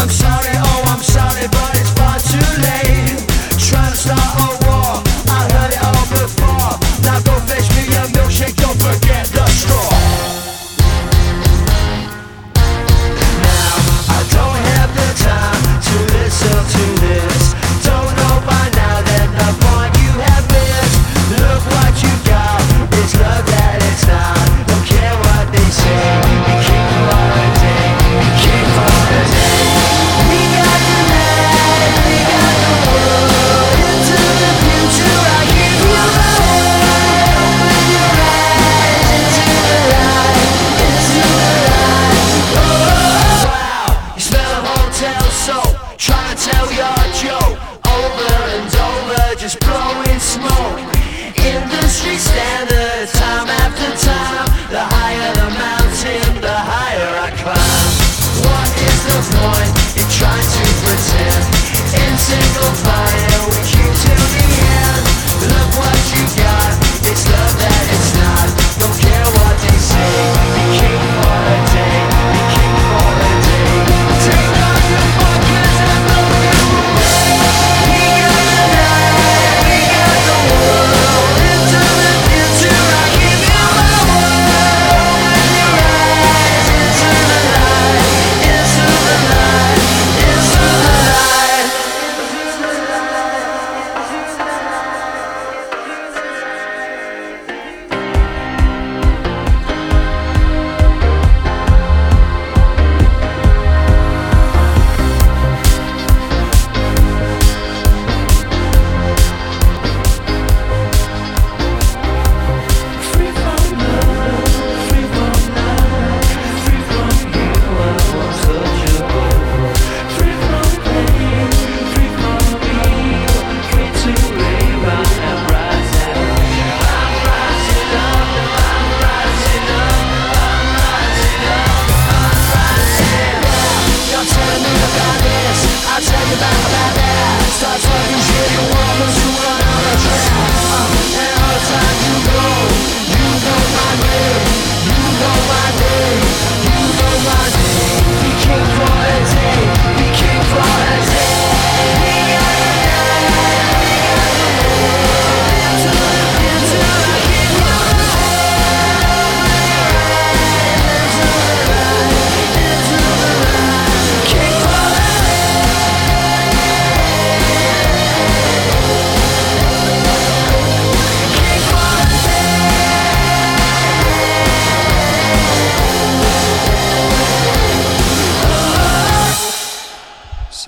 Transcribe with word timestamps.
I'm 0.00 0.08
sorry, 0.08 0.54
oh, 0.56 0.82
I'm 0.86 1.02
sorry, 1.02 1.46
but 1.52 1.76
it's 1.76 1.90
far 1.90 2.18
too 2.18 2.62
late. 2.62 2.79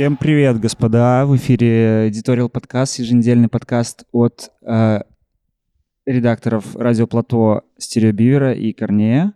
Всем 0.03 0.17
привет, 0.17 0.59
господа! 0.59 1.25
В 1.27 1.37
эфире 1.37 2.09
Editorial 2.11 2.49
подкаст, 2.49 2.99
еженедельный 2.99 3.47
подкаст 3.47 4.03
от 4.11 4.51
э, 4.67 4.99
редакторов 6.07 6.75
Радио 6.75 7.07
Плато 7.07 7.63
Стереобивера 7.79 8.53
и 8.53 8.73
Корнея. 8.73 9.33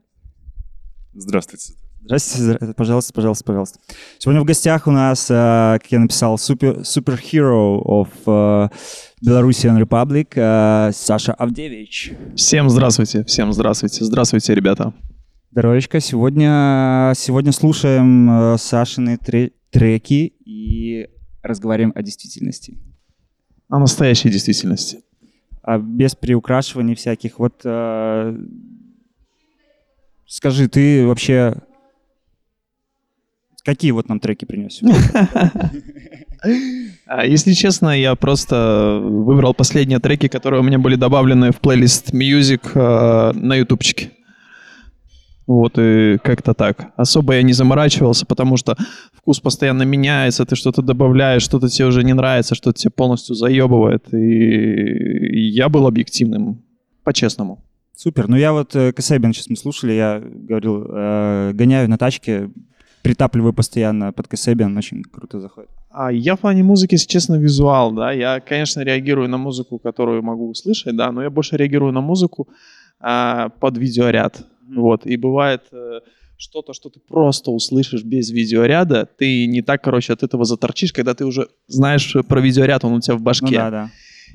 Здравствуйте. 1.14 1.74
Здравствуйте, 2.02 2.50
здра- 2.50 2.74
пожалуйста, 2.74 3.12
пожалуйста, 3.12 3.44
пожалуйста. 3.44 3.78
Сегодня 4.18 4.42
в 4.42 4.44
гостях 4.44 4.88
у 4.88 4.90
нас, 4.90 5.30
э, 5.30 5.78
как 5.80 5.86
я 5.92 6.00
написал, 6.00 6.36
супер, 6.36 6.80
superhero 6.80 7.80
of 7.84 8.08
э, 8.26 8.68
Belarusian 9.24 9.80
Republic 9.80 10.32
э, 10.34 10.90
Саша 10.92 11.32
Авдевич. 11.34 12.12
Всем 12.34 12.70
здравствуйте, 12.70 13.22
всем 13.22 13.52
здравствуйте, 13.52 14.04
здравствуйте, 14.04 14.52
ребята. 14.52 14.92
Здоровечко. 15.52 16.00
Сегодня, 16.00 17.12
сегодня 17.16 17.52
слушаем 17.52 18.28
э, 18.28 18.58
Сашины 18.58 19.16
тре- 19.16 19.52
треки 19.70 20.32
и 20.44 21.08
разговариваем 21.42 21.92
о 21.94 22.02
действительности. 22.02 22.78
О 23.68 23.78
настоящей 23.78 24.30
действительности. 24.30 24.98
а 25.62 25.78
без 25.78 26.14
приукрашиваний 26.14 26.94
всяких. 26.94 27.38
Вот 27.38 27.60
э, 27.64 28.38
скажи, 30.26 30.68
ты 30.68 31.04
вообще 31.06 31.54
какие 33.64 33.90
вот 33.90 34.08
нам 34.08 34.20
треки 34.20 34.44
принес? 34.44 34.80
А, 37.08 37.24
Если 37.24 37.54
честно, 37.54 37.98
я 37.98 38.14
просто 38.14 39.00
выбрал 39.02 39.54
последние 39.54 39.98
треки, 39.98 40.28
которые 40.28 40.60
у 40.60 40.62
меня 40.62 40.78
были 40.78 40.94
добавлены 40.96 41.50
в 41.50 41.60
плейлист 41.60 42.12
Music 42.12 42.60
э, 42.74 43.32
на 43.32 43.56
ютубчике. 43.56 44.10
Вот, 45.46 45.78
и 45.78 46.18
как-то 46.24 46.54
так. 46.54 46.92
Особо 46.96 47.34
я 47.34 47.42
не 47.42 47.52
заморачивался, 47.52 48.26
потому 48.26 48.56
что 48.56 48.76
вкус 49.12 49.38
постоянно 49.40 49.84
меняется, 49.84 50.44
ты 50.44 50.56
что-то 50.56 50.82
добавляешь, 50.82 51.42
что-то 51.42 51.68
тебе 51.68 51.86
уже 51.86 52.02
не 52.02 52.14
нравится, 52.14 52.56
что-то 52.56 52.78
тебе 52.78 52.90
полностью 52.90 53.36
заебывает. 53.36 54.12
И 54.12 55.48
я 55.50 55.68
был 55.68 55.86
объективным, 55.86 56.64
по-честному. 57.04 57.62
Супер. 57.94 58.28
Ну 58.28 58.36
я 58.36 58.52
вот 58.52 58.76
э, 58.76 58.92
Касебин 58.92 59.32
сейчас 59.32 59.48
мы 59.48 59.56
слушали, 59.56 59.92
я 59.92 60.20
говорил, 60.20 60.84
э, 60.86 61.52
гоняю 61.54 61.88
на 61.88 61.96
тачке, 61.96 62.50
притапливаю 63.02 63.54
постоянно 63.54 64.12
под 64.12 64.28
Касебиан, 64.28 64.76
очень 64.76 65.02
круто 65.02 65.40
заходит. 65.40 65.70
А 65.90 66.12
я 66.12 66.36
в 66.36 66.40
плане 66.40 66.62
музыки, 66.62 66.94
если 66.94 67.08
честно, 67.08 67.36
визуал, 67.36 67.92
да. 67.92 68.12
Я, 68.12 68.40
конечно, 68.40 68.80
реагирую 68.80 69.28
на 69.28 69.38
музыку, 69.38 69.78
которую 69.78 70.22
могу 70.22 70.50
услышать, 70.50 70.94
да, 70.94 71.10
но 71.10 71.22
я 71.22 71.30
больше 71.30 71.56
реагирую 71.56 71.92
на 71.92 72.02
музыку 72.02 72.48
а, 73.00 73.48
под 73.60 73.78
видеоряд. 73.78 74.44
Вот. 74.68 75.06
И 75.06 75.16
бывает 75.16 75.62
э, 75.72 76.00
что-то, 76.36 76.72
что 76.72 76.88
ты 76.88 77.00
просто 77.00 77.50
услышишь 77.50 78.02
без 78.02 78.30
видеоряда, 78.30 79.08
ты 79.18 79.46
не 79.46 79.62
так, 79.62 79.82
короче, 79.82 80.12
от 80.12 80.22
этого 80.22 80.44
заторчишь, 80.44 80.92
когда 80.92 81.14
ты 81.14 81.24
уже 81.24 81.48
знаешь 81.66 82.16
про 82.28 82.40
видеоряд, 82.40 82.84
он 82.84 82.94
у 82.94 83.00
тебя 83.00 83.16
в 83.16 83.22
башке. 83.22 83.46
Ну 83.46 83.52
да, 83.52 83.70
да. 83.70 83.90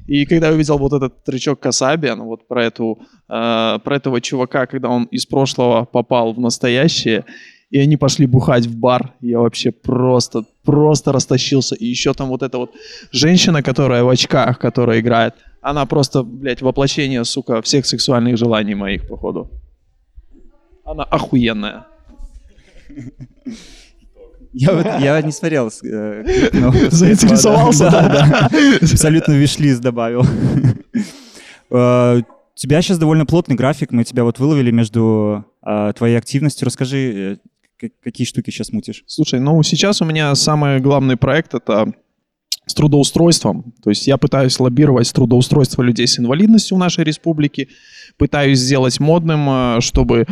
И 0.08 0.26
когда 0.26 0.48
я 0.48 0.54
увидел 0.54 0.78
вот 0.78 0.94
этот 0.94 1.24
тречок 1.24 1.60
Касабиан, 1.60 2.22
вот 2.24 2.48
про, 2.48 2.66
эту, 2.66 3.00
э, 3.30 3.80
про 3.84 3.96
этого 3.96 4.20
чувака, 4.20 4.66
когда 4.66 4.90
он 4.90 5.04
из 5.06 5.26
прошлого 5.26 5.86
попал 5.86 6.34
в 6.34 6.40
настоящее, 6.40 7.26
и 7.70 7.80
они 7.80 7.98
пошли 7.98 8.26
бухать 8.26 8.66
в 8.66 8.78
бар, 8.78 9.14
я 9.22 9.40
вообще 9.40 9.72
просто, 9.72 10.44
просто 10.64 11.12
растащился. 11.12 11.76
И 11.76 11.86
еще 11.86 12.14
там 12.14 12.28
вот 12.30 12.44
эта 12.44 12.58
вот 12.58 12.72
женщина, 13.12 13.64
которая 13.64 14.04
в 14.04 14.10
очках, 14.10 14.60
которая 14.60 15.00
играет, 15.00 15.36
она 15.62 15.86
просто, 15.86 16.24
блядь, 16.24 16.62
воплощение, 16.62 17.24
сука, 17.24 17.62
всех 17.62 17.86
сексуальных 17.86 18.38
желаний 18.38 18.76
моих, 18.76 19.08
походу. 19.08 19.50
Она 20.92 21.04
охуенная. 21.06 21.86
Я, 24.54 24.74
вот- 24.74 24.86
я 25.00 25.22
не 25.22 25.32
смотрел. 25.32 25.68
э, 25.84 26.24
Заинтересовался, 26.92 27.84
да? 27.92 28.50
Абсолютно 28.82 29.34
вишлист 29.34 29.82
добавил. 29.82 30.26
Э, 31.74 32.18
У 32.20 32.24
тебя 32.56 32.82
сейчас 32.82 32.98
довольно 32.98 33.26
плотный 33.26 33.56
график, 33.56 33.94
мы 33.94 34.04
тебя 34.04 34.26
вот 34.26 34.40
выловили 34.40 34.72
между 34.72 35.46
э, 35.66 35.94
твоей 35.98 36.18
активностью. 36.18 36.66
Расскажи, 36.66 37.40
э, 37.82 37.88
какие 38.04 38.28
штуки 38.28 38.50
сейчас 38.50 38.74
мутишь? 38.74 39.06
Слушай, 39.08 39.40
ну 39.40 39.64
сейчас 39.64 40.02
у 40.02 40.06
меня 40.06 40.36
самый 40.36 40.82
главный 40.82 41.16
проект 41.16 41.54
это 41.54 41.94
с 42.66 42.74
трудоустройством. 42.74 43.74
То 43.82 43.90
есть 43.90 44.06
я 44.06 44.18
пытаюсь 44.18 44.60
лоббировать 44.60 45.14
трудоустройство 45.14 45.82
людей 45.82 46.08
с 46.08 46.20
инвалидностью 46.20 46.76
в 46.76 46.80
нашей 46.82 47.06
республике, 47.06 47.70
пытаюсь 48.18 48.60
сделать 48.60 49.00
модным, 49.00 49.80
чтобы, 49.80 50.26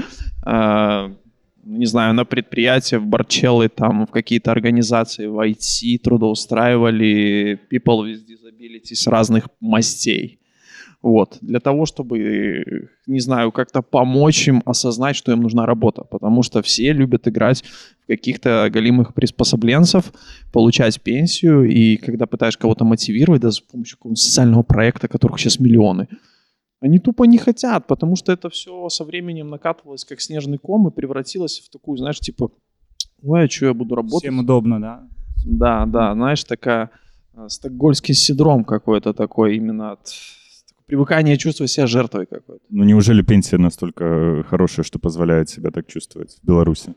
не 0.45 1.85
знаю, 1.85 2.13
на 2.13 2.25
предприятия, 2.25 2.97
в 2.99 3.05
Барчеллы, 3.05 3.69
там, 3.69 4.05
в 4.07 4.11
какие-то 4.11 4.51
организации 4.51 5.27
в 5.27 5.39
IT 5.39 5.99
трудоустраивали 5.99 7.59
people 7.71 8.03
with 8.05 8.25
disabilities 8.25 9.09
разных 9.09 9.49
мастей. 9.59 10.39
Вот. 11.01 11.37
Для 11.41 11.59
того, 11.59 11.85
чтобы, 11.85 12.89
не 13.07 13.19
знаю, 13.19 13.51
как-то 13.51 13.81
помочь 13.81 14.47
им 14.47 14.61
осознать, 14.65 15.15
что 15.15 15.31
им 15.31 15.41
нужна 15.41 15.65
работа. 15.65 16.03
Потому 16.03 16.43
что 16.43 16.61
все 16.61 16.91
любят 16.91 17.27
играть 17.27 17.63
в 18.03 18.07
каких-то 18.07 18.69
голимых 18.69 19.13
приспособленцев, 19.13 20.11
получать 20.51 20.99
пенсию. 21.01 21.69
И 21.69 21.95
когда 21.95 22.25
пытаешь 22.25 22.57
кого-то 22.57 22.83
мотивировать, 22.83 23.41
даже 23.41 23.57
с 23.57 23.61
помощью 23.61 23.97
какого-нибудь 23.97 24.19
социального 24.19 24.63
проекта, 24.63 25.07
которых 25.07 25.39
сейчас 25.39 25.59
миллионы, 25.59 26.07
они 26.81 26.99
тупо 26.99 27.25
не 27.25 27.37
хотят, 27.37 27.87
потому 27.87 28.15
что 28.15 28.31
это 28.31 28.49
все 28.49 28.89
со 28.89 29.03
временем 29.03 29.49
накатывалось 29.49 30.05
как 30.05 30.21
снежный 30.21 30.57
ком 30.57 30.87
и 30.87 30.91
превратилось 30.91 31.59
в 31.59 31.69
такую, 31.69 31.97
знаешь, 31.97 32.19
типа, 32.19 32.51
ой, 33.21 33.45
а 33.45 33.49
что 33.49 33.67
я 33.67 33.73
буду 33.73 33.95
работать? 33.95 34.23
Всем 34.23 34.39
удобно, 34.39 34.79
да? 34.79 35.07
Да, 35.45 35.85
да, 35.85 36.13
знаешь, 36.13 36.43
такая 36.43 36.91
э, 37.33 37.47
стокгольмский 37.49 38.13
синдром 38.13 38.63
какой-то 38.63 39.13
такой 39.13 39.57
именно 39.57 39.93
от 39.93 40.13
привыкание 40.85 41.37
чувствовать 41.37 41.71
себя 41.71 41.85
жертвой 41.85 42.25
какой-то. 42.25 42.63
Ну 42.69 42.83
неужели 42.83 43.21
пенсия 43.21 43.57
настолько 43.57 44.43
хорошая, 44.49 44.83
что 44.83 44.99
позволяет 44.99 45.49
себя 45.49 45.71
так 45.71 45.85
чувствовать 45.87 46.39
в 46.41 46.45
Беларуси? 46.45 46.95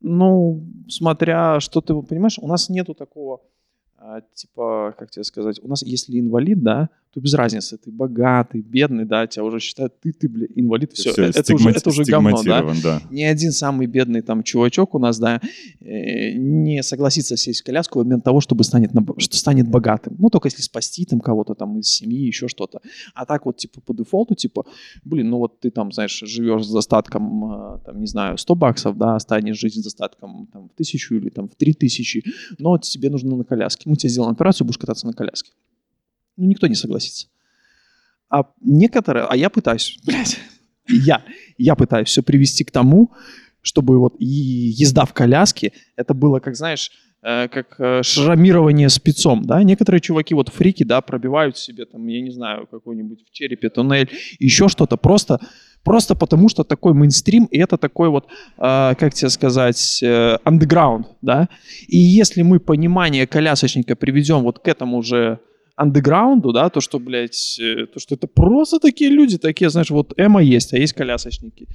Ну, 0.00 0.64
смотря 0.88 1.60
что 1.60 1.80
ты 1.80 1.94
понимаешь, 1.94 2.38
у 2.40 2.46
нас 2.46 2.68
нету 2.68 2.94
такого 2.94 3.40
типа, 4.34 4.94
как 4.98 5.10
тебе 5.10 5.24
сказать, 5.24 5.60
у 5.62 5.68
нас 5.68 5.82
если 5.82 6.18
инвалид, 6.18 6.62
да, 6.62 6.88
то 7.12 7.20
без 7.20 7.34
разницы, 7.34 7.78
ты 7.78 7.90
богатый, 7.90 8.60
бедный, 8.60 9.04
да, 9.06 9.26
тебя 9.26 9.44
уже 9.44 9.60
считают, 9.60 9.98
ты, 10.00 10.12
ты, 10.12 10.28
бля, 10.28 10.46
инвалид, 10.54 10.92
все, 10.92 11.12
Всё, 11.12 11.24
это, 11.24 11.54
уже, 11.54 11.70
это 11.70 11.88
уже 11.88 12.04
говно, 12.04 12.42
да. 12.42 12.62
да. 12.82 13.02
Ни 13.10 13.22
один 13.22 13.52
самый 13.52 13.86
бедный 13.86 14.20
там 14.20 14.42
чувачок 14.42 14.94
у 14.94 14.98
нас, 14.98 15.18
да, 15.18 15.40
э, 15.80 16.32
не 16.32 16.82
согласится 16.82 17.36
сесть 17.36 17.62
в 17.62 17.64
коляску 17.64 18.00
в 18.00 18.04
момент 18.04 18.24
того, 18.24 18.40
чтобы 18.40 18.64
станет, 18.64 18.92
что 19.18 19.36
станет 19.36 19.68
богатым. 19.68 20.16
Ну, 20.18 20.28
только 20.28 20.48
если 20.48 20.62
спасти 20.62 21.06
там 21.06 21.20
кого-то 21.20 21.54
там 21.54 21.78
из 21.78 21.88
семьи, 21.88 22.26
еще 22.26 22.46
что-то. 22.46 22.80
А 23.14 23.24
так 23.24 23.46
вот, 23.46 23.56
типа, 23.56 23.80
по 23.80 23.94
дефолту, 23.94 24.34
типа, 24.34 24.66
блин, 25.04 25.30
ну 25.30 25.38
вот 25.38 25.60
ты 25.60 25.70
там, 25.70 25.92
знаешь, 25.92 26.18
живешь 26.24 26.66
с 26.66 26.72
достатком, 26.72 27.52
э, 27.52 27.78
там, 27.86 28.00
не 28.00 28.06
знаю, 28.06 28.36
100 28.36 28.54
баксов, 28.54 28.98
да, 28.98 29.18
станешь 29.18 29.58
жить 29.58 29.74
с 29.74 29.82
достатком 29.82 30.48
там 30.52 30.68
в 30.68 30.74
тысячу 30.74 31.14
или 31.14 31.30
там 31.30 31.48
в 31.48 31.54
три 31.54 31.72
тысячи, 31.72 32.22
но 32.58 32.76
тебе 32.76 33.08
нужно 33.08 33.34
на 33.36 33.44
коляске. 33.44 33.87
Мы 33.88 33.96
тебе 33.96 34.10
сделаем 34.10 34.32
операцию, 34.32 34.66
будешь 34.66 34.78
кататься 34.78 35.06
на 35.06 35.14
коляске. 35.14 35.50
Ну, 36.36 36.46
никто 36.46 36.66
не 36.66 36.74
согласится. 36.74 37.28
А 38.28 38.44
некоторые, 38.60 39.24
а 39.24 39.34
я 39.34 39.48
пытаюсь, 39.48 39.98
блядь, 40.04 40.38
я, 40.86 41.24
я 41.56 41.74
пытаюсь 41.74 42.08
все 42.08 42.22
привести 42.22 42.64
к 42.64 42.70
тому, 42.70 43.12
чтобы 43.62 43.98
вот 43.98 44.14
и 44.18 44.26
езда 44.26 45.06
в 45.06 45.14
коляске, 45.14 45.72
это 45.96 46.12
было, 46.12 46.38
как 46.38 46.54
знаешь, 46.54 46.90
э, 47.22 47.48
как 47.48 47.80
э, 47.80 48.02
шрамирование 48.02 48.90
спецом, 48.90 49.44
да, 49.44 49.62
некоторые 49.62 50.02
чуваки, 50.02 50.34
вот 50.34 50.50
фрики, 50.50 50.84
да, 50.84 51.00
пробивают 51.00 51.56
себе 51.56 51.86
там, 51.86 52.06
я 52.06 52.20
не 52.20 52.30
знаю, 52.30 52.66
какой-нибудь 52.66 53.24
в 53.26 53.32
черепе 53.32 53.70
туннель, 53.70 54.10
еще 54.38 54.68
что-то, 54.68 54.98
просто, 54.98 55.40
просто 55.88 56.14
потому 56.14 56.50
что 56.50 56.64
такой 56.64 56.92
мейнстрим, 56.92 57.46
и 57.46 57.58
это 57.58 57.78
такой 57.78 58.10
вот, 58.10 58.26
э, 58.58 58.94
как 58.98 59.14
тебе 59.14 59.30
сказать, 59.30 60.02
э, 60.02 60.36
underground, 60.44 61.04
да, 61.22 61.48
и 61.88 61.96
если 61.96 62.42
мы 62.42 62.60
понимание 62.60 63.26
колясочника 63.26 63.96
приведем 63.96 64.42
вот 64.42 64.58
к 64.58 64.68
этому 64.68 65.02
же 65.02 65.38
андеграунду, 65.76 66.52
да, 66.52 66.68
то, 66.68 66.82
что, 66.82 66.98
блядь, 66.98 67.58
э, 67.58 67.86
то, 67.86 68.00
что 68.00 68.16
это 68.16 68.26
просто 68.26 68.78
такие 68.80 69.10
люди, 69.10 69.38
такие, 69.38 69.70
знаешь, 69.70 69.90
вот 69.90 70.12
Эма 70.18 70.42
есть, 70.42 70.74
а 70.74 70.76
есть 70.76 70.92
колясочники. 70.92 71.66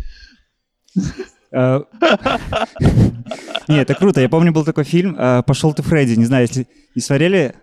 Э, 1.52 1.80
Не, 3.68 3.82
это 3.82 3.96
круто. 3.96 4.22
Я 4.22 4.30
помню, 4.30 4.52
был 4.52 4.64
такой 4.66 4.84
фильм 4.84 5.16
э, 5.18 5.42
«Пошел 5.44 5.74
ты, 5.74 5.82
Фредди». 5.82 6.20
Не 6.20 6.26
знаю, 6.26 6.48
если 6.48 6.68
не 6.96 7.02
смотрели. 7.02 7.56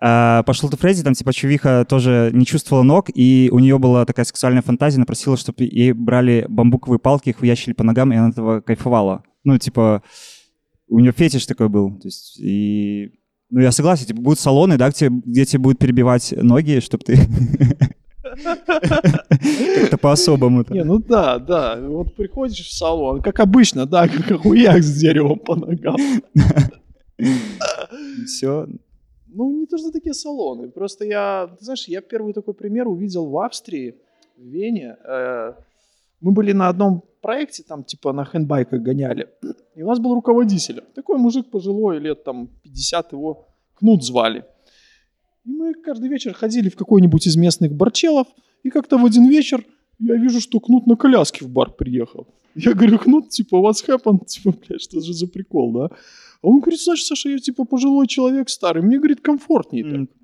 Э, 0.00 0.42
«Пошел 0.44 0.68
ты, 0.68 0.76
Фредди», 0.76 1.02
там 1.02 1.14
типа 1.14 1.32
чувиха 1.32 1.86
тоже 1.88 2.30
не 2.32 2.44
чувствовала 2.44 2.82
ног, 2.82 3.10
и 3.14 3.48
у 3.52 3.58
нее 3.58 3.78
была 3.78 4.04
такая 4.04 4.26
сексуальная 4.26 4.62
фантазия, 4.62 4.96
она 4.96 5.06
просила, 5.06 5.36
чтобы 5.36 5.64
ей 5.64 5.92
брали 5.92 6.46
бамбуковые 6.48 6.98
палки, 6.98 7.30
их 7.30 7.38
хуячили 7.38 7.72
по 7.72 7.84
ногам, 7.84 8.12
и 8.12 8.16
она 8.16 8.30
этого 8.30 8.60
кайфовала. 8.60 9.22
Ну, 9.44 9.58
типа, 9.58 10.02
у 10.88 10.98
нее 10.98 11.12
фетиш 11.12 11.46
такой 11.46 11.68
был. 11.68 11.98
То 11.98 12.08
есть, 12.08 12.38
и... 12.40 13.12
Ну, 13.48 13.60
я 13.60 13.70
согласен, 13.70 14.06
типа, 14.06 14.20
будут 14.20 14.40
салоны, 14.40 14.76
да, 14.76 14.90
где, 14.90 15.08
где 15.08 15.44
тебе 15.44 15.60
будут 15.60 15.78
перебивать 15.78 16.34
ноги, 16.36 16.80
чтобы 16.80 17.04
ты... 17.04 17.18
Как-то 19.80 19.98
по-особому. 19.98 20.64
Не, 20.68 20.84
ну 20.84 20.98
да, 20.98 21.38
да, 21.38 21.78
вот 21.80 22.16
приходишь 22.16 22.66
в 22.66 22.72
салон, 22.76 23.22
как 23.22 23.40
обычно, 23.40 23.86
да, 23.86 24.08
как 24.08 24.30
охуяк 24.30 24.82
с 24.82 25.00
деревом 25.00 25.38
по 25.38 25.54
ногам. 25.54 25.96
Все. 28.26 28.66
Ну, 29.36 29.52
не 29.60 29.66
то, 29.66 29.78
что 29.78 29.90
такие 29.90 30.14
салоны, 30.14 30.68
просто 30.68 31.04
я, 31.04 31.48
ты 31.58 31.64
знаешь, 31.64 31.88
я 31.88 32.00
первый 32.00 32.32
такой 32.32 32.54
пример 32.54 32.88
увидел 32.88 33.26
в 33.26 33.38
Австрии, 33.38 33.94
в 34.38 34.42
Вене. 34.42 34.96
Э, 35.04 35.52
Мы 36.20 36.32
были 36.32 36.52
на 36.52 36.68
одном 36.68 37.02
проекте, 37.20 37.62
там 37.62 37.84
типа 37.84 38.12
на 38.12 38.24
хендбайках 38.24 38.80
гоняли, 38.80 39.28
и 39.76 39.82
у 39.82 39.86
нас 39.86 39.98
был 39.98 40.14
руководитель. 40.14 40.80
Такой 40.94 41.18
мужик 41.18 41.50
пожилой, 41.50 42.00
лет 42.00 42.24
там 42.24 42.48
50, 42.62 43.12
его 43.12 43.44
Кнут 43.74 44.04
звали. 44.04 44.44
И 45.44 45.50
мы 45.50 45.74
каждый 45.74 46.08
вечер 46.08 46.32
ходили 46.32 46.70
в 46.70 46.76
какой-нибудь 46.76 47.26
из 47.26 47.36
местных 47.36 47.72
барчелов, 47.72 48.26
и 48.64 48.70
как-то 48.70 48.98
в 48.98 49.04
один 49.04 49.28
вечер 49.28 49.64
я 49.98 50.16
вижу, 50.16 50.40
что 50.40 50.60
Кнут 50.60 50.86
на 50.86 50.96
коляске 50.96 51.44
в 51.44 51.48
бар 51.48 51.70
приехал. 51.70 52.26
Я 52.54 52.72
говорю, 52.72 52.98
Кнут, 52.98 53.28
типа, 53.28 53.56
what's 53.56 53.84
happened? 53.86 54.24
Типа, 54.26 54.54
блядь, 54.66 54.80
что 54.80 55.00
же 55.00 55.12
за 55.12 55.26
прикол, 55.26 55.72
да? 55.72 55.90
А 56.42 56.48
он 56.48 56.60
говорит, 56.60 56.80
Саша, 56.80 57.04
Саша, 57.04 57.30
я 57.30 57.38
типа 57.38 57.64
пожилой 57.64 58.06
человек 58.06 58.48
старый, 58.48 58.82
мне, 58.82 58.98
говорит, 58.98 59.20
комфортнее 59.20 59.84
так. 59.84 60.16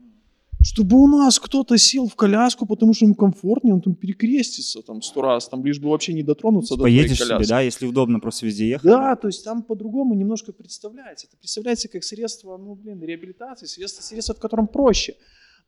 Чтобы 0.65 0.97
у 0.97 1.09
нас 1.09 1.41
кто-то 1.41 1.77
сел 1.77 2.07
в 2.09 2.15
коляску, 2.15 2.67
потому 2.67 2.95
что 2.95 3.05
ему 3.05 3.17
комфортнее, 3.17 3.75
он 3.75 3.81
там 3.81 3.97
перекрестится 3.97 4.81
там 4.83 5.03
сто 5.03 5.21
раз, 5.21 5.49
там 5.49 5.65
лишь 5.65 5.81
бы 5.81 5.91
вообще 5.91 6.13
не 6.13 6.23
дотронуться 6.23 6.75
до 6.75 6.83
твоей 6.83 6.99
Поедешь 7.01 7.17
себе, 7.19 7.31
коляски. 7.31 7.49
да, 7.49 7.61
если 7.63 7.87
удобно 7.87 8.21
просто 8.21 8.47
везде 8.47 8.69
ехать. 8.69 8.89
Да, 8.89 9.17
то 9.17 9.27
есть 9.27 9.45
там 9.45 9.65
по-другому 9.65 10.15
немножко 10.15 10.53
представляется. 10.53 11.27
Это 11.27 11.37
представляется 11.37 11.89
как 11.89 12.05
средство, 12.05 12.57
ну, 12.59 12.77
блин, 12.77 13.03
реабилитации, 13.03 13.67
средство, 13.67 14.03
средство 14.03 14.37
в 14.37 14.39
котором 14.39 14.69
проще, 14.69 15.17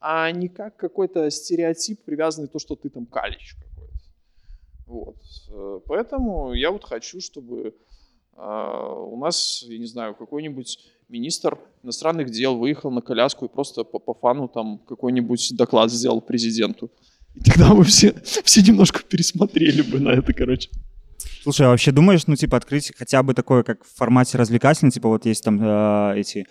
а 0.01 0.31
не 0.31 0.49
как 0.49 0.77
какой-то 0.77 1.29
стереотип, 1.29 2.05
привязанный 2.05 2.47
то, 2.47 2.61
что 2.61 2.77
ты 2.77 2.89
там 2.89 3.07
калич 3.07 3.57
какой-то. 3.57 3.95
Вот. 4.87 5.17
Э, 5.51 5.81
Поэтому 5.87 6.53
я 6.53 6.71
вот 6.71 6.85
хочу, 6.85 7.21
чтобы 7.21 7.75
у 8.37 9.17
нас, 9.17 9.65
я 9.67 9.79
не 9.79 9.87
знаю, 9.87 10.15
какой-нибудь 10.15 10.79
министр 11.09 11.59
иностранных 11.83 12.31
дел 12.31 12.57
выехал 12.57 12.91
на 12.91 13.01
коляску 13.01 13.45
и 13.45 13.49
просто 13.49 13.85
по, 13.85 13.99
по 13.99 14.15
фану 14.15 14.49
там 14.49 14.79
какой-нибудь 14.79 15.53
доклад 15.57 15.91
сделал 15.91 16.21
президенту. 16.21 16.91
И 17.35 17.41
тогда 17.41 17.75
мы 17.75 17.85
все, 17.85 18.15
все 18.45 18.63
немножко 18.63 19.01
пересмотрели 19.03 19.83
бы 19.83 20.01
на 20.01 20.11
это, 20.11 20.33
короче. 20.33 20.71
Слушай, 21.43 21.67
а 21.67 21.71
вообще 21.71 21.93
думаешь, 21.93 22.27
ну, 22.27 22.37
типа, 22.37 22.57
открыть 22.57 22.93
хотя 22.97 23.23
бы 23.23 23.35
такое, 23.35 23.63
как 23.63 23.85
в 23.85 23.97
формате 23.97 24.39
развлекательный, 24.39 24.91
типа, 24.91 25.09
вот 25.09 25.27
есть 25.27 25.45
там 25.45 25.61
э, 25.63 26.19
эти, 26.19 26.47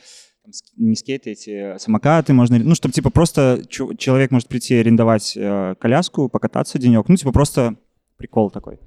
не 0.78 0.96
скейты, 0.96 1.32
эти 1.32 1.78
самокаты 1.80 2.34
можно, 2.34 2.60
ну, 2.60 2.76
чтобы, 2.76 2.94
типа, 2.94 3.10
просто 3.10 3.64
человек 3.70 4.32
может 4.32 4.48
прийти 4.48 4.76
арендовать 4.76 5.34
э, 5.36 5.76
коляску, 5.80 6.30
покататься 6.30 6.80
денек, 6.80 7.08
ну, 7.08 7.16
типа, 7.16 7.32
просто 7.32 7.76
прикол 8.18 8.52
такой. 8.52 8.80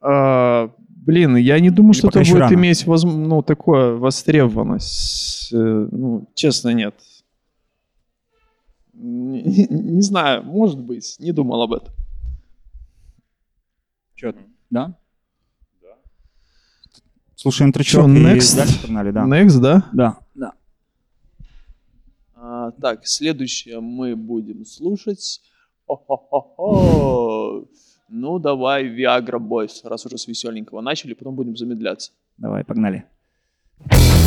А, 0.00 0.70
блин, 1.06 1.36
я 1.36 1.58
не 1.60 1.70
думаю, 1.70 1.92
Или 1.92 1.98
что 1.98 2.08
это 2.08 2.18
будет 2.20 2.34
рано? 2.40 2.54
иметь 2.54 2.84
возм- 2.84 3.16
ну, 3.26 3.42
такое 3.42 3.94
востребованность. 3.96 5.52
Э, 5.52 5.56
Ну, 5.90 6.26
честно, 6.34 6.70
нет. 6.74 6.94
Не, 8.92 9.42
не- 9.42 9.66
не 9.68 10.02
знаю, 10.02 10.42
может 10.42 10.78
быть, 10.80 11.16
не 11.18 11.32
думал 11.32 11.62
об 11.62 11.72
этом. 11.74 11.92
Че, 14.14 14.34
да? 14.70 14.94
Слушаем 17.34 17.72
тречок 17.72 18.06
и 18.08 18.08
next? 18.24 18.56
дальше 18.56 18.80
погнали, 18.82 19.10
да. 19.10 19.24
Next, 19.26 19.60
да? 19.60 19.90
Да, 19.92 20.18
да. 20.34 20.52
А, 22.34 22.70
так, 22.72 23.06
следующее 23.06 23.80
мы 23.80 24.16
будем 24.16 24.64
слушать. 24.64 25.42
Хо-хо-хо-хо. 25.86 27.66
Ну, 28.08 28.38
давай 28.38 28.84
Viagra 28.88 29.38
Boys, 29.38 29.80
раз 29.84 30.06
уже 30.06 30.16
с 30.16 30.28
веселенького 30.28 30.80
начали, 30.80 31.14
потом 31.14 31.34
будем 31.34 31.56
замедляться. 31.56 32.12
Давай, 32.38 32.64
погнали. 32.64 33.04
He 33.90 34.25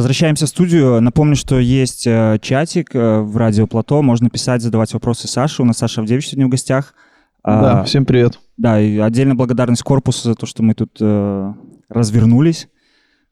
возвращаемся 0.00 0.46
в 0.46 0.48
студию. 0.48 1.00
Напомню, 1.00 1.36
что 1.36 1.58
есть 1.58 2.06
э, 2.06 2.38
чатик 2.40 2.94
э, 2.94 3.20
в 3.20 3.36
радио 3.36 3.66
Плато. 3.66 4.00
Можно 4.00 4.30
писать, 4.30 4.62
задавать 4.62 4.94
вопросы 4.94 5.28
Саше. 5.28 5.62
У 5.62 5.66
нас 5.66 5.76
Саша 5.76 6.00
Авдевич 6.00 6.28
сегодня 6.28 6.46
в 6.46 6.48
гостях. 6.48 6.94
А, 7.42 7.60
Да, 7.60 7.84
всем 7.84 8.06
привет. 8.06 8.38
Да, 8.56 8.80
и 8.80 8.98
отдельно 8.98 9.34
благодарность 9.34 9.82
корпусу 9.82 10.28
за 10.28 10.34
то, 10.34 10.46
что 10.46 10.62
мы 10.62 10.72
тут 10.72 10.96
э, 11.00 11.52
развернулись. 11.90 12.68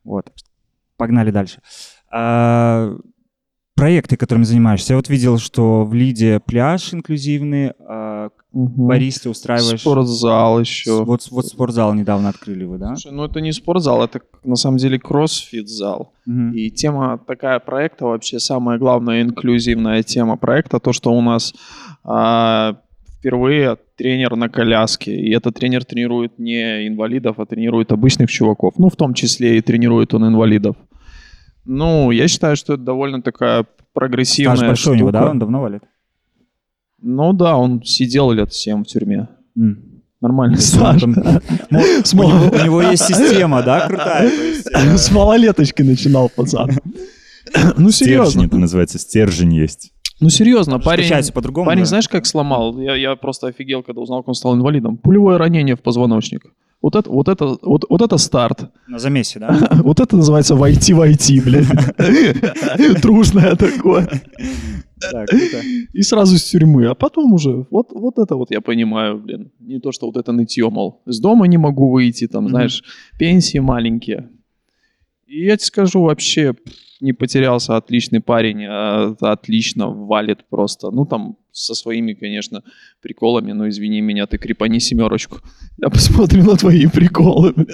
Вот. 0.04 0.30
Погнали 0.98 1.30
дальше. 1.30 1.62
А, 2.12 2.94
проекты, 3.74 4.18
которыми 4.18 4.44
занимаешься. 4.44 4.92
Я 4.92 4.98
вот 4.98 5.08
видел, 5.08 5.38
что 5.38 5.86
в 5.86 5.94
Лиде 5.94 6.38
пляж 6.38 6.92
инклюзивный, 6.92 7.72
а, 7.80 8.28
Мгм. 8.52 8.86
Борис, 8.88 9.20
ты 9.20 9.28
устраиваешь... 9.28 9.80
Спортзал 9.80 10.60
еще. 10.60 11.04
Вот, 11.04 11.26
вот 11.30 11.46
спортзал 11.46 11.92
недавно 11.94 12.30
открыли 12.30 12.64
вы, 12.64 12.78
да? 12.78 12.96
Слушай, 12.96 13.12
ну 13.12 13.24
это 13.24 13.40
не 13.40 13.52
спортзал, 13.52 14.02
это 14.02 14.20
на 14.42 14.56
самом 14.56 14.78
деле 14.78 14.98
кроссфит-зал. 14.98 16.12
Мгм. 16.24 16.52
И 16.52 16.70
тема 16.70 17.20
такая 17.26 17.58
проекта, 17.58 18.06
вообще 18.06 18.38
самая 18.38 18.78
главная 18.78 19.22
инклюзивная 19.22 20.02
тема 20.02 20.36
проекта, 20.36 20.80
то, 20.80 20.92
что 20.92 21.12
у 21.12 21.20
нас 21.20 21.52
а, 22.04 22.76
впервые 23.18 23.76
тренер 23.96 24.36
на 24.36 24.48
коляске. 24.48 25.14
И 25.14 25.30
этот 25.30 25.56
тренер 25.56 25.84
тренирует 25.84 26.38
не 26.38 26.86
инвалидов, 26.88 27.38
а 27.38 27.46
тренирует 27.46 27.92
обычных 27.92 28.30
чуваков. 28.30 28.74
Ну, 28.78 28.88
в 28.88 28.96
том 28.96 29.12
числе 29.12 29.58
и 29.58 29.60
тренирует 29.60 30.14
он 30.14 30.26
инвалидов. 30.26 30.76
Ну, 31.66 32.10
я 32.10 32.28
считаю, 32.28 32.56
что 32.56 32.74
это 32.74 32.82
довольно 32.82 33.20
такая 33.20 33.66
прогрессивная 33.92 34.56
Стаж 34.56 34.68
большой 34.68 34.92
у 34.94 34.96
него, 34.96 35.08
штука. 35.10 35.24
да? 35.24 35.30
Он 35.30 35.38
давно 35.38 35.60
валит? 35.60 35.82
Ну 37.00 37.32
да, 37.32 37.56
он 37.56 37.82
сидел 37.82 38.30
лет 38.32 38.52
7 38.52 38.84
в 38.84 38.86
тюрьме. 38.86 39.28
М. 39.56 40.02
Нормальный 40.20 40.58
стаж. 40.58 41.02
Там- 41.02 41.14
у, 41.14 41.76
него, 41.76 42.50
у 42.52 42.64
него 42.64 42.82
есть 42.82 43.04
система, 43.04 43.62
да, 43.62 43.86
крутая? 43.86 44.28
есть, 44.30 44.66
э, 44.74 44.96
С 44.96 45.10
малолеточки 45.12 45.82
начинал 45.82 46.28
пацан. 46.28 46.70
Ну, 47.76 47.90
Стержень 47.90 47.92
серьезно. 47.92 48.44
это 48.46 48.56
называется, 48.58 48.98
стержень 48.98 49.54
есть. 49.54 49.92
Ну, 50.20 50.28
серьезно, 50.28 50.80
парень... 50.80 51.08
По-другому. 51.32 51.66
Парень, 51.66 51.82
да. 51.82 51.86
знаешь, 51.86 52.08
как 52.08 52.26
сломал? 52.26 52.78
Я, 52.80 52.96
я 52.96 53.14
просто 53.14 53.46
офигел, 53.46 53.82
когда 53.84 54.00
узнал, 54.00 54.22
как 54.22 54.28
он 54.28 54.34
стал 54.34 54.56
инвалидом. 54.56 54.96
Пулевое 54.96 55.38
ранение 55.38 55.76
в 55.76 55.80
позвоночник. 55.80 56.42
Вот 56.80 56.94
это, 56.94 57.10
вот 57.10 57.28
это, 57.28 57.58
вот, 57.62 57.84
вот 57.88 58.02
это 58.02 58.18
старт. 58.18 58.70
На 58.86 58.98
замесе, 58.98 59.40
да? 59.40 59.68
Вот 59.82 60.00
это 60.00 60.16
называется 60.16 60.54
войти 60.54 60.94
войти, 60.94 61.40
блядь. 61.40 61.66
Трушное 63.02 63.56
такое. 63.56 64.08
И 65.92 66.02
сразу 66.02 66.36
из 66.36 66.44
тюрьмы. 66.44 66.86
А 66.86 66.94
потом 66.94 67.32
уже, 67.32 67.66
вот, 67.70 67.88
вот 67.92 68.18
это 68.18 68.36
вот 68.36 68.50
я 68.50 68.60
понимаю, 68.60 69.18
блин. 69.18 69.50
Не 69.58 69.80
то, 69.80 69.92
что 69.92 70.06
вот 70.06 70.16
это 70.16 70.32
нытье, 70.32 70.70
мол, 70.70 71.02
с 71.06 71.20
дома 71.20 71.46
не 71.48 71.58
могу 71.58 71.90
выйти, 71.90 72.28
там, 72.28 72.48
знаешь, 72.48 72.82
пенсии 73.18 73.58
маленькие. 73.58 74.28
И 75.26 75.44
я 75.44 75.56
тебе 75.56 75.66
скажу, 75.66 76.02
вообще 76.02 76.54
не 77.00 77.12
потерялся, 77.12 77.76
отличный 77.76 78.20
парень, 78.20 78.64
а, 78.64 79.14
отлично 79.20 79.88
валит 79.88 80.44
просто. 80.48 80.90
Ну, 80.90 81.06
там, 81.06 81.36
со 81.58 81.74
своими, 81.74 82.14
конечно, 82.14 82.62
приколами, 83.00 83.52
но 83.52 83.68
извини 83.68 84.00
меня, 84.00 84.26
ты 84.26 84.38
крепани 84.38 84.80
семерочку. 84.80 85.38
Я 85.76 85.90
посмотрю 85.90 86.44
на 86.44 86.56
твои 86.56 86.86
приколы. 86.86 87.54
Ну 87.56 87.64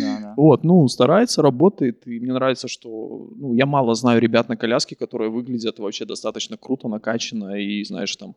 да, 0.00 0.20
да. 0.20 0.34
Вот, 0.36 0.64
ну, 0.64 0.86
старается, 0.88 1.42
работает, 1.42 2.06
и 2.06 2.20
мне 2.20 2.32
нравится, 2.32 2.68
что, 2.68 3.30
ну, 3.36 3.54
я 3.54 3.66
мало 3.66 3.94
знаю 3.94 4.20
ребят 4.20 4.48
на 4.48 4.56
коляске, 4.56 4.96
которые 4.96 5.30
выглядят 5.30 5.78
вообще 5.78 6.04
достаточно 6.04 6.56
круто, 6.56 6.88
накачанно, 6.88 7.54
и, 7.54 7.84
знаешь, 7.84 8.14
там, 8.16 8.34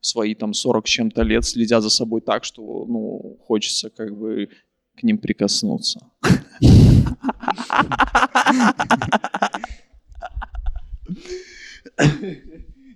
в 0.00 0.06
свои 0.06 0.34
там 0.34 0.52
40 0.52 0.86
с 0.86 0.90
чем-то 0.90 1.22
лет 1.22 1.44
следят 1.44 1.82
за 1.82 1.90
собой 1.90 2.20
так, 2.20 2.44
что, 2.44 2.86
ну, 2.86 3.38
хочется 3.46 3.90
как 3.90 4.16
бы 4.16 4.48
к 4.96 5.02
ним 5.04 5.18
прикоснуться. 5.18 6.00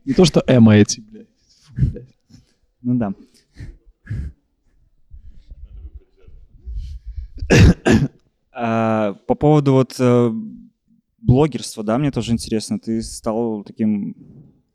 Не 0.04 0.14
то, 0.14 0.24
что 0.24 0.42
Эма 0.46 0.76
эти. 0.76 1.02
Ну 2.82 2.94
да. 2.98 3.14
А, 8.52 9.12
По 9.26 9.34
поводу 9.34 9.72
вот 9.72 9.96
э, 9.98 10.30
блогерства, 11.18 11.82
да, 11.84 11.98
мне 11.98 12.10
тоже 12.10 12.32
интересно. 12.32 12.78
Ты 12.78 13.02
стал 13.02 13.64
таким 13.64 14.16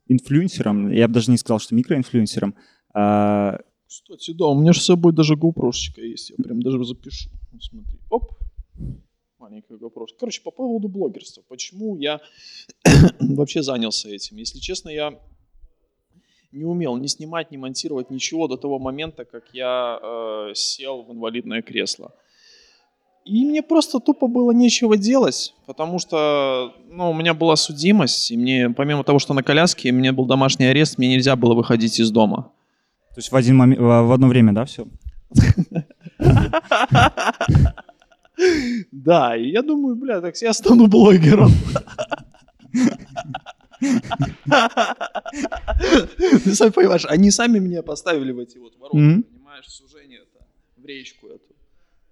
инфлюенсером. 0.07 0.91
Я 0.91 1.07
бы 1.07 1.15
даже 1.15 1.31
не 1.31 1.37
сказал, 1.37 1.59
что 1.59 1.73
микроинфлюенсером. 1.73 2.53
А, 2.93 3.59
Кстати, 3.87 4.31
да, 4.33 4.47
у 4.47 4.59
меня 4.59 4.73
же 4.73 4.81
с 4.81 4.85
собой 4.85 5.13
даже 5.13 5.33
GoPro 5.33 5.71
есть. 5.97 6.29
Я 6.29 6.35
прям 6.43 6.61
даже 6.61 6.83
запишу. 6.83 7.29
Смотри. 7.59 7.97
Оп. 8.09 8.33
Маленькая 9.39 9.77
GoPro. 9.77 10.05
Короче, 10.19 10.41
по 10.43 10.51
поводу 10.51 10.87
блогерства. 10.87 11.43
Почему 11.47 11.97
я 11.97 12.21
вообще 13.19 13.63
занялся 13.63 14.09
этим? 14.09 14.37
Если 14.37 14.59
честно, 14.59 14.89
я 14.89 15.19
не 16.51 16.65
умел 16.65 16.97
ни 16.97 17.07
снимать, 17.07 17.51
ни 17.51 17.57
монтировать 17.57 18.09
ничего 18.09 18.47
до 18.47 18.57
того 18.57 18.79
момента, 18.79 19.25
как 19.25 19.43
я 19.53 19.99
э, 20.01 20.51
сел 20.53 21.03
в 21.03 21.11
инвалидное 21.11 21.61
кресло. 21.61 22.11
И 23.23 23.45
мне 23.45 23.61
просто 23.61 23.99
тупо 23.99 24.27
было 24.27 24.51
нечего 24.51 24.97
делать, 24.97 25.53
потому 25.67 25.99
что 25.99 26.73
ну, 26.89 27.11
у 27.11 27.13
меня 27.13 27.33
была 27.35 27.55
судимость, 27.55 28.31
и 28.31 28.37
мне, 28.37 28.69
помимо 28.71 29.03
того, 29.03 29.19
что 29.19 29.33
на 29.33 29.43
коляске, 29.43 29.91
у 29.91 29.93
меня 29.93 30.11
был 30.11 30.25
домашний 30.25 30.65
арест, 30.65 30.97
мне 30.97 31.07
нельзя 31.07 31.35
было 31.35 31.53
выходить 31.53 31.99
из 31.99 32.09
дома. 32.09 32.51
то 33.09 33.19
есть 33.19 33.31
в, 33.31 33.35
один 33.35 33.59
в 33.59 34.07
в 34.07 34.11
одно 34.11 34.27
время, 34.27 34.53
да, 34.53 34.65
все? 34.65 34.87
Да, 38.91 39.37
и 39.37 39.51
я 39.51 39.61
думаю, 39.61 39.95
бля, 39.95 40.19
так 40.19 40.35
я 40.41 40.53
стану 40.53 40.87
блогером. 40.87 41.51
Ты 46.43 46.55
сам 46.55 46.71
понимаешь, 46.71 47.05
они 47.09 47.31
сами 47.31 47.59
меня 47.59 47.81
поставили 47.83 48.31
в 48.31 48.39
эти 48.39 48.57
вот 48.57 48.73
ворота, 48.77 48.95
понимаешь, 48.95 49.67
сужение 49.67 50.19
это, 50.19 50.45
в 50.77 50.85
речку 50.85 51.27
эту. 51.27 51.53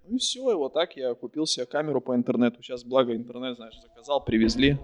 Ну 0.08 0.16
и 0.16 0.18
все, 0.18 0.50
и 0.50 0.54
вот 0.54 0.72
так 0.72 0.96
я 0.96 1.14
купил 1.14 1.46
себе 1.46 1.66
камеру 1.66 2.00
по 2.00 2.14
интернету. 2.16 2.62
Сейчас, 2.62 2.82
благо, 2.82 3.14
интернет, 3.14 3.56
знаешь, 3.56 3.74
заказал, 3.80 4.24
привезли. 4.24 4.78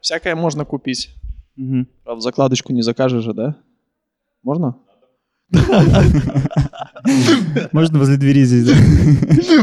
Всякое 0.00 0.34
можно 0.34 0.64
купить. 0.64 1.14
Мгм. 1.56 1.88
Правда, 2.02 2.20
закладочку 2.20 2.72
не 2.72 2.82
закажешь 2.82 3.22
же, 3.22 3.32
да? 3.32 3.56
Можно? 4.42 4.76
Можно 7.72 7.98
возле 7.98 8.16
двери 8.16 8.44
здесь, 8.44 8.66
да? 8.66 8.74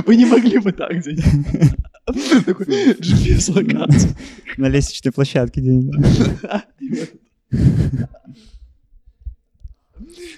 Вы 0.05 0.15
не 0.15 0.25
могли 0.25 0.59
бы 0.59 0.71
так 0.71 0.91
где-нибудь? 0.91 1.75
Такой 2.45 2.65
GPS-локация. 2.95 4.15
На 4.57 4.67
лестничной 4.67 5.11
площадке 5.11 5.61
где-нибудь. 5.61 6.41
да? 6.41 6.65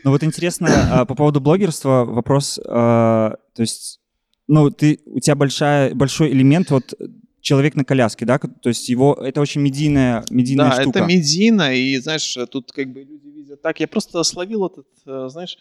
Ну 0.03 0.12
вот 0.12 0.23
интересно, 0.23 0.67
а, 0.91 1.05
по 1.05 1.15
поводу 1.15 1.39
блогерства 1.39 2.03
вопрос, 2.05 2.59
а, 2.67 3.36
то 3.55 3.62
есть, 3.62 4.01
ну 4.47 4.69
ты, 4.69 4.99
у 5.05 5.19
тебя 5.19 5.36
большая, 5.36 5.95
большой 5.95 6.31
элемент 6.31 6.69
вот 6.71 6.93
человек 7.41 7.75
на 7.75 7.86
коляске, 7.86 8.25
да, 8.25 8.38
то 8.39 8.69
есть 8.69 8.89
его, 8.89 9.13
это 9.13 9.41
очень 9.41 9.62
медийная, 9.62 10.23
медийная 10.29 10.69
Да, 10.71 10.81
штука. 10.81 10.99
это 10.99 11.07
медийно, 11.07 11.73
и, 11.73 11.97
знаешь, 11.99 12.38
тут 12.51 12.71
как 12.71 12.91
бы 12.91 13.01
люди 13.01 13.27
видят 13.27 13.62
так. 13.62 13.79
Я 13.79 13.88
просто 13.88 14.23
словил 14.23 14.65
этот, 14.65 14.88
э, 15.05 15.27
знаешь, 15.29 15.57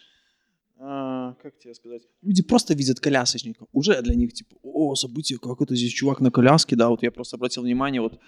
а, 0.85 1.35
как 1.41 1.59
тебе 1.59 1.75
сказать, 1.75 2.03
люди 2.23 2.43
просто 2.43 2.75
видят 2.75 2.99
колясочника. 2.99 3.67
Уже 3.73 4.03
для 4.03 4.17
них, 4.17 4.33
типа, 4.33 4.57
о, 4.63 4.97
событие, 4.97 5.39
как 5.39 5.61
это 5.61 5.77
здесь 5.77 5.93
чувак 5.93 6.21
на 6.21 6.31
коляске, 6.33 6.75
да, 6.75 6.89
вот 6.89 7.03
я 7.03 7.13
просто 7.13 7.37
обратил 7.37 7.63
внимание, 7.63 8.01
вот 8.01 8.19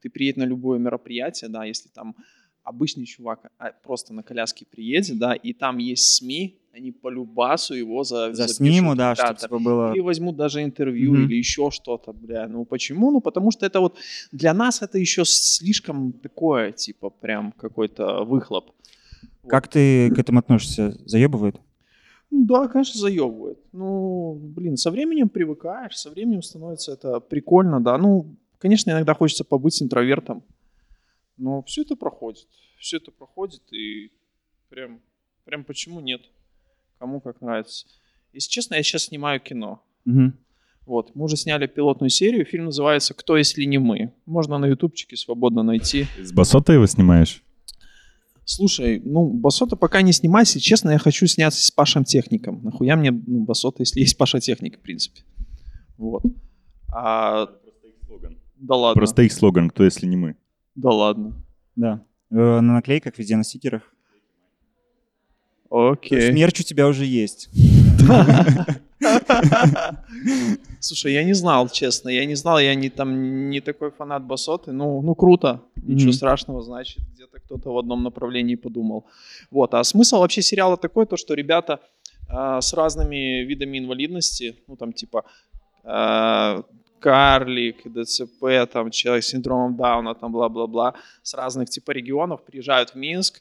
ты 0.00 0.08
приедешь 0.08 0.38
на 0.38 0.44
любое 0.44 0.78
мероприятие, 0.78 1.50
да, 1.50 1.64
если 1.64 1.88
там 1.88 2.14
обычный 2.62 3.06
чувак 3.06 3.50
а, 3.58 3.72
просто 3.82 4.14
на 4.14 4.22
коляске 4.22 4.66
приедет, 4.66 5.18
да, 5.18 5.34
и 5.34 5.52
там 5.52 5.78
есть 5.78 6.14
СМИ, 6.14 6.60
они 6.72 6.92
по 6.92 7.08
любасу 7.08 7.74
его 7.74 8.04
за, 8.04 8.32
За 8.34 8.46
сниму, 8.46 8.94
да, 8.94 9.14
чтобы 9.14 9.34
типа 9.34 9.58
было... 9.58 9.92
Или 9.92 10.00
возьмут 10.00 10.36
даже 10.36 10.62
интервью, 10.62 11.12
Мгм. 11.12 11.24
или 11.24 11.36
еще 11.36 11.70
что-то, 11.70 12.12
бля. 12.12 12.46
Ну 12.46 12.64
почему? 12.64 13.10
Ну 13.10 13.20
потому 13.20 13.50
что 13.50 13.66
это 13.66 13.80
вот 13.80 13.96
для 14.30 14.54
нас 14.54 14.82
это 14.82 14.98
еще 14.98 15.24
слишком 15.24 16.12
такое, 16.12 16.72
типа, 16.72 17.10
прям 17.10 17.52
какой-то 17.52 18.24
выхлоп. 18.24 18.72
Как 19.48 19.68
ты 19.68 20.10
к 20.10 20.18
этому 20.18 20.40
относишься? 20.40 20.96
Заебывает? 21.04 21.56
Ну 22.30 22.44
да, 22.44 22.68
конечно, 22.68 23.00
заебывает. 23.00 23.58
Ну, 23.72 24.34
блин, 24.40 24.76
со 24.76 24.90
временем 24.90 25.28
привыкаешь, 25.28 25.96
со 25.96 26.10
временем 26.10 26.42
становится 26.42 26.92
это 26.92 27.20
прикольно, 27.20 27.80
да. 27.82 27.96
Ну, 27.98 28.36
конечно, 28.58 28.90
иногда 28.90 29.14
хочется 29.14 29.44
побыть 29.44 29.82
интровертом, 29.82 30.42
но 31.36 31.62
все 31.62 31.82
это 31.82 31.96
проходит. 31.96 32.46
Все 32.78 32.98
это 32.98 33.10
проходит, 33.10 33.62
и 33.72 34.10
прям, 34.68 35.00
прям 35.44 35.64
почему 35.64 36.00
нет? 36.00 36.22
Кому 36.98 37.20
как 37.20 37.40
нравится. 37.40 37.86
Если 38.32 38.50
честно, 38.50 38.74
я 38.74 38.82
сейчас 38.82 39.04
снимаю 39.04 39.40
кино. 39.40 39.82
Мгм. 40.04 40.36
Вот, 40.86 41.14
мы 41.16 41.24
уже 41.24 41.36
сняли 41.36 41.66
пилотную 41.66 42.10
серию, 42.10 42.44
фильм 42.44 42.66
называется 42.66 43.12
«Кто, 43.12 43.36
если 43.36 43.64
не 43.64 43.78
мы?». 43.78 44.12
Можно 44.24 44.58
на 44.58 44.66
ютубчике 44.66 45.16
свободно 45.16 45.64
найти. 45.64 46.06
С 46.16 46.32
басота 46.32 46.72
его 46.72 46.86
снимаешь? 46.86 47.42
Слушай, 48.48 49.02
ну, 49.04 49.28
Басота 49.28 49.74
пока 49.74 50.02
не 50.02 50.12
снимай, 50.12 50.42
если 50.42 50.60
честно, 50.60 50.90
я 50.90 50.98
хочу 50.98 51.26
сняться 51.26 51.66
с 51.66 51.72
Пашем 51.72 52.04
Техником. 52.04 52.62
Нахуя 52.62 52.94
мне 52.94 53.10
ну, 53.10 53.40
Басота, 53.44 53.82
если 53.82 53.98
есть 53.98 54.16
Паша 54.16 54.38
Техник, 54.38 54.78
в 54.78 54.82
принципе. 54.82 55.22
Вот. 55.98 56.22
А... 56.88 57.48
Да 58.54 58.76
ладно. 58.76 59.00
Просто 59.00 59.22
их 59.22 59.32
слоган 59.32 59.68
«Кто, 59.68 59.82
если 59.82 60.06
не 60.06 60.16
мы?» 60.16 60.36
Да 60.76 60.90
ладно. 60.90 61.34
Да. 61.74 62.04
Э, 62.30 62.60
На 62.60 62.74
наклейках, 62.74 63.18
везде 63.18 63.36
на 63.36 63.42
стикерах. 63.42 63.82
То 65.68 65.92
есть 65.92 66.04
Окей. 66.04 66.32
мерч 66.32 66.60
у 66.60 66.62
тебя 66.62 66.86
уже 66.86 67.04
есть. 67.04 67.50
Слушай, 70.80 71.12
я 71.12 71.24
не 71.24 71.34
знал, 71.34 71.68
честно, 71.68 72.08
я 72.08 72.24
не 72.26 72.34
знал, 72.36 72.58
я 72.58 72.74
не 72.74 72.90
там 72.90 73.50
не 73.50 73.60
такой 73.60 73.90
фанат 73.90 74.22
Басоты. 74.24 74.72
Ну, 74.72 75.02
ну 75.02 75.14
круто, 75.14 75.60
ничего 75.76 76.08
Мгм. 76.08 76.12
страшного, 76.12 76.62
значит, 76.62 77.02
где-то 77.14 77.40
кто-то 77.40 77.72
в 77.72 77.78
одном 77.78 78.02
направлении 78.02 78.56
подумал. 78.56 79.04
Вот, 79.50 79.74
а 79.74 79.84
смысл 79.84 80.18
вообще 80.18 80.42
сериала 80.42 80.76
такой, 80.76 81.06
то 81.06 81.16
что 81.16 81.34
ребята 81.34 81.80
а, 82.28 82.60
с 82.60 82.72
разными 82.74 83.44
видами 83.44 83.78
инвалидности, 83.78 84.56
ну 84.68 84.76
там 84.76 84.92
типа 84.92 85.24
а, 85.84 86.62
карлик, 87.00 87.76
ДЦП, 87.84 88.68
там 88.72 88.90
человек 88.90 89.24
с 89.24 89.28
синдромом 89.28 89.76
Дауна, 89.76 90.14
там 90.14 90.32
бла-бла-бла, 90.32 90.94
с 91.22 91.34
разных 91.34 91.68
типа 91.68 91.92
регионов 91.92 92.44
приезжают 92.44 92.90
в 92.90 92.94
Минск, 92.96 93.40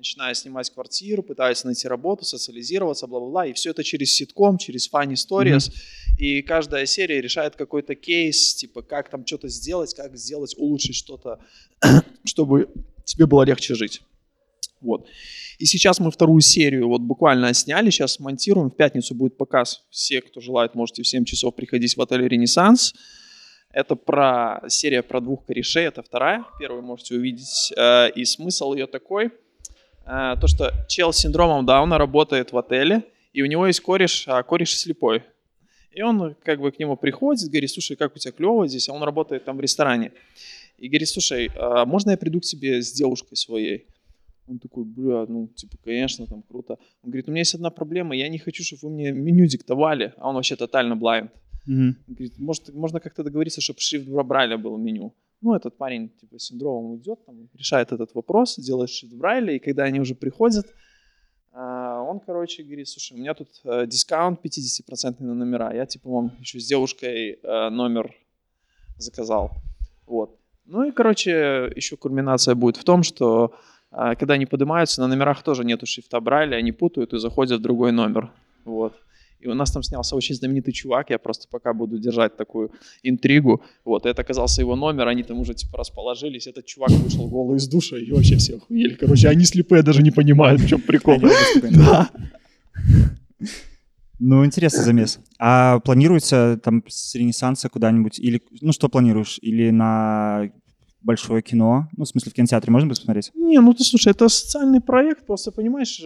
начинают 0.00 0.38
снимать 0.38 0.70
квартиру, 0.70 1.22
пытаются 1.22 1.66
найти 1.66 1.86
работу, 1.86 2.24
социализироваться, 2.24 3.06
бла-бла-бла, 3.06 3.46
и 3.46 3.52
все 3.52 3.70
это 3.70 3.84
через 3.84 4.14
ситком, 4.14 4.56
через 4.56 4.90
Funny 4.90 5.12
Stories, 5.12 5.72
и 6.18 6.42
каждая 6.42 6.86
серия 6.86 7.20
решает 7.20 7.54
какой-то 7.54 7.94
кейс, 7.94 8.54
типа 8.54 8.82
как 8.82 9.10
там 9.10 9.26
что-то 9.26 9.48
сделать, 9.48 9.94
как 9.94 10.16
сделать, 10.16 10.54
улучшить 10.56 10.96
что-то, 10.96 11.38
чтобы 12.24 12.68
тебе 13.04 13.26
было 13.26 13.42
легче 13.42 13.74
жить. 13.74 14.00
Вот. 14.80 15.06
И 15.58 15.66
сейчас 15.66 16.00
мы 16.00 16.10
вторую 16.10 16.40
серию 16.40 16.88
вот 16.88 17.02
буквально 17.02 17.52
сняли, 17.52 17.90
сейчас 17.90 18.18
монтируем, 18.18 18.70
в 18.70 18.76
пятницу 18.76 19.14
будет 19.14 19.36
показ. 19.36 19.84
Все, 19.90 20.22
кто 20.22 20.40
желает, 20.40 20.74
можете 20.74 21.02
в 21.02 21.08
7 21.08 21.24
часов 21.26 21.54
приходить 21.54 21.94
в 21.94 22.00
отель 22.00 22.26
«Ренессанс». 22.26 22.94
Это 23.72 23.94
про 23.94 24.62
серия 24.68 25.02
про 25.02 25.20
двух 25.20 25.44
корешей, 25.44 25.84
это 25.84 26.02
вторая, 26.02 26.44
первую 26.58 26.82
можете 26.82 27.14
увидеть. 27.14 27.72
Э, 27.76 28.10
И 28.16 28.24
смысл 28.24 28.72
ее 28.72 28.86
такой, 28.86 29.30
то 30.40 30.46
что 30.46 30.72
чел 30.88 31.12
с 31.12 31.18
синдромом 31.18 31.64
Дауна 31.66 31.96
работает 31.96 32.52
в 32.52 32.58
отеле, 32.58 33.04
и 33.32 33.42
у 33.42 33.46
него 33.46 33.66
есть 33.66 33.80
кореш, 33.80 34.24
а 34.26 34.42
кореш 34.42 34.76
слепой. 34.76 35.22
И 35.92 36.02
он 36.02 36.34
как 36.42 36.60
бы 36.60 36.70
к 36.72 36.78
нему 36.78 36.96
приходит, 36.96 37.48
говорит, 37.48 37.70
слушай, 37.70 37.96
как 37.96 38.14
у 38.16 38.18
тебя 38.18 38.32
клево 38.32 38.66
здесь, 38.66 38.88
а 38.88 38.92
он 38.92 39.02
работает 39.02 39.44
там 39.44 39.56
в 39.56 39.60
ресторане. 39.60 40.12
И 40.78 40.88
говорит, 40.88 41.08
слушай, 41.08 41.50
а 41.56 41.84
можно 41.84 42.10
я 42.10 42.16
приду 42.16 42.40
к 42.40 42.44
тебе 42.44 42.80
с 42.80 42.92
девушкой 42.92 43.36
своей? 43.36 43.86
Он 44.48 44.58
такой, 44.58 44.84
бля, 44.84 45.26
ну, 45.28 45.48
типа, 45.48 45.76
конечно, 45.84 46.26
там 46.26 46.42
круто. 46.42 46.76
Он 47.02 47.10
говорит, 47.10 47.28
у 47.28 47.30
меня 47.30 47.40
есть 47.40 47.54
одна 47.54 47.70
проблема, 47.70 48.16
я 48.16 48.28
не 48.28 48.38
хочу, 48.38 48.64
чтобы 48.64 48.88
вы 48.88 48.94
мне 48.94 49.12
меню 49.12 49.46
диктовали, 49.46 50.12
а 50.16 50.28
он 50.28 50.34
вообще 50.34 50.56
тотально. 50.56 50.94
Мгм. 50.94 51.30
Он 51.66 51.96
говорит, 52.08 52.38
может, 52.38 52.74
можно 52.74 52.98
как-то 52.98 53.22
договориться, 53.22 53.60
чтобы 53.60 53.80
шрифт 53.80 54.08
Брайля 54.08 54.56
был 54.56 54.76
в 54.76 54.80
меню. 54.80 55.14
Ну, 55.42 55.54
этот 55.54 55.76
парень, 55.76 56.10
типа, 56.10 56.38
с 56.38 56.44
синдромом 56.44 56.96
идет, 56.96 57.24
там, 57.24 57.48
решает 57.54 57.92
этот 57.92 58.14
вопрос, 58.14 58.56
делает 58.56 58.90
шрифт 58.90 59.14
Брайля, 59.14 59.54
и 59.54 59.58
когда 59.58 59.84
они 59.84 60.00
уже 60.00 60.14
приходят, 60.14 60.66
а, 61.52 62.02
он, 62.02 62.20
короче, 62.20 62.62
говорит, 62.62 62.88
слушай, 62.88 63.14
у 63.16 63.20
меня 63.20 63.34
тут 63.34 63.48
э, 63.64 63.86
дискаунт 63.86 64.40
50% 64.44 65.16
на 65.20 65.34
номера, 65.34 65.74
я, 65.74 65.86
типа, 65.86 66.10
вам 66.10 66.32
еще 66.40 66.60
с 66.60 66.66
девушкой 66.66 67.38
э, 67.42 67.68
номер 67.70 68.14
заказал. 68.98 69.50
Вот. 70.06 70.38
Ну 70.66 70.84
и, 70.84 70.92
короче, 70.92 71.72
еще 71.74 71.96
кульминация 71.96 72.54
будет 72.54 72.76
в 72.76 72.84
том, 72.84 73.02
что 73.02 73.54
а, 73.90 74.14
когда 74.14 74.34
они 74.34 74.46
поднимаются, 74.46 75.00
на 75.00 75.08
номерах 75.08 75.42
тоже 75.42 75.64
нету 75.64 75.86
шрифта 75.86 76.20
Брайля, 76.20 76.56
они 76.56 76.72
путают 76.72 77.12
и 77.12 77.18
заходят 77.18 77.58
в 77.58 77.62
другой 77.62 77.92
номер. 77.92 78.30
Вот. 78.64 78.94
И 79.40 79.48
у 79.48 79.54
нас 79.54 79.70
там 79.70 79.82
снялся 79.82 80.16
очень 80.16 80.34
знаменитый 80.34 80.72
чувак, 80.72 81.10
я 81.10 81.18
просто 81.18 81.48
пока 81.50 81.72
буду 81.72 81.98
держать 81.98 82.36
такую 82.36 82.70
интригу. 83.02 83.62
Вот, 83.84 84.06
это 84.06 84.22
оказался 84.22 84.60
его 84.60 84.76
номер, 84.76 85.08
они 85.08 85.22
там 85.22 85.38
уже 85.38 85.54
типа 85.54 85.78
расположились, 85.78 86.46
этот 86.46 86.66
чувак 86.66 86.90
вышел 86.90 87.28
голый 87.28 87.56
из 87.56 87.68
душа, 87.68 87.96
и 87.96 88.10
вообще 88.12 88.36
все 88.36 88.56
охуели. 88.56 88.94
Короче, 88.94 89.28
они 89.28 89.44
слепые 89.44 89.82
даже 89.82 90.02
не 90.02 90.10
понимают, 90.10 90.60
в 90.60 90.68
чем 90.68 90.80
прикол. 90.80 91.18
Да. 91.70 92.10
Ну, 94.22 94.44
интересный 94.44 94.84
замес. 94.84 95.18
А 95.38 95.80
планируется 95.80 96.60
там 96.62 96.84
с 96.86 97.14
Ренессанса 97.14 97.70
куда-нибудь? 97.70 98.18
Или, 98.18 98.42
ну, 98.60 98.72
что 98.72 98.90
планируешь? 98.90 99.38
Или 99.40 99.70
на 99.70 100.50
большое 101.00 101.40
кино? 101.40 101.88
Ну, 101.96 102.04
в 102.04 102.08
смысле, 102.08 102.30
в 102.30 102.34
кинотеатре 102.34 102.70
можно 102.70 102.86
будет 102.86 102.98
посмотреть? 102.98 103.30
Не, 103.34 103.58
ну 103.60 103.72
ты 103.72 103.82
слушай, 103.82 104.10
это 104.10 104.28
социальный 104.28 104.82
проект, 104.82 105.24
просто 105.24 105.50
понимаешь, 105.52 106.02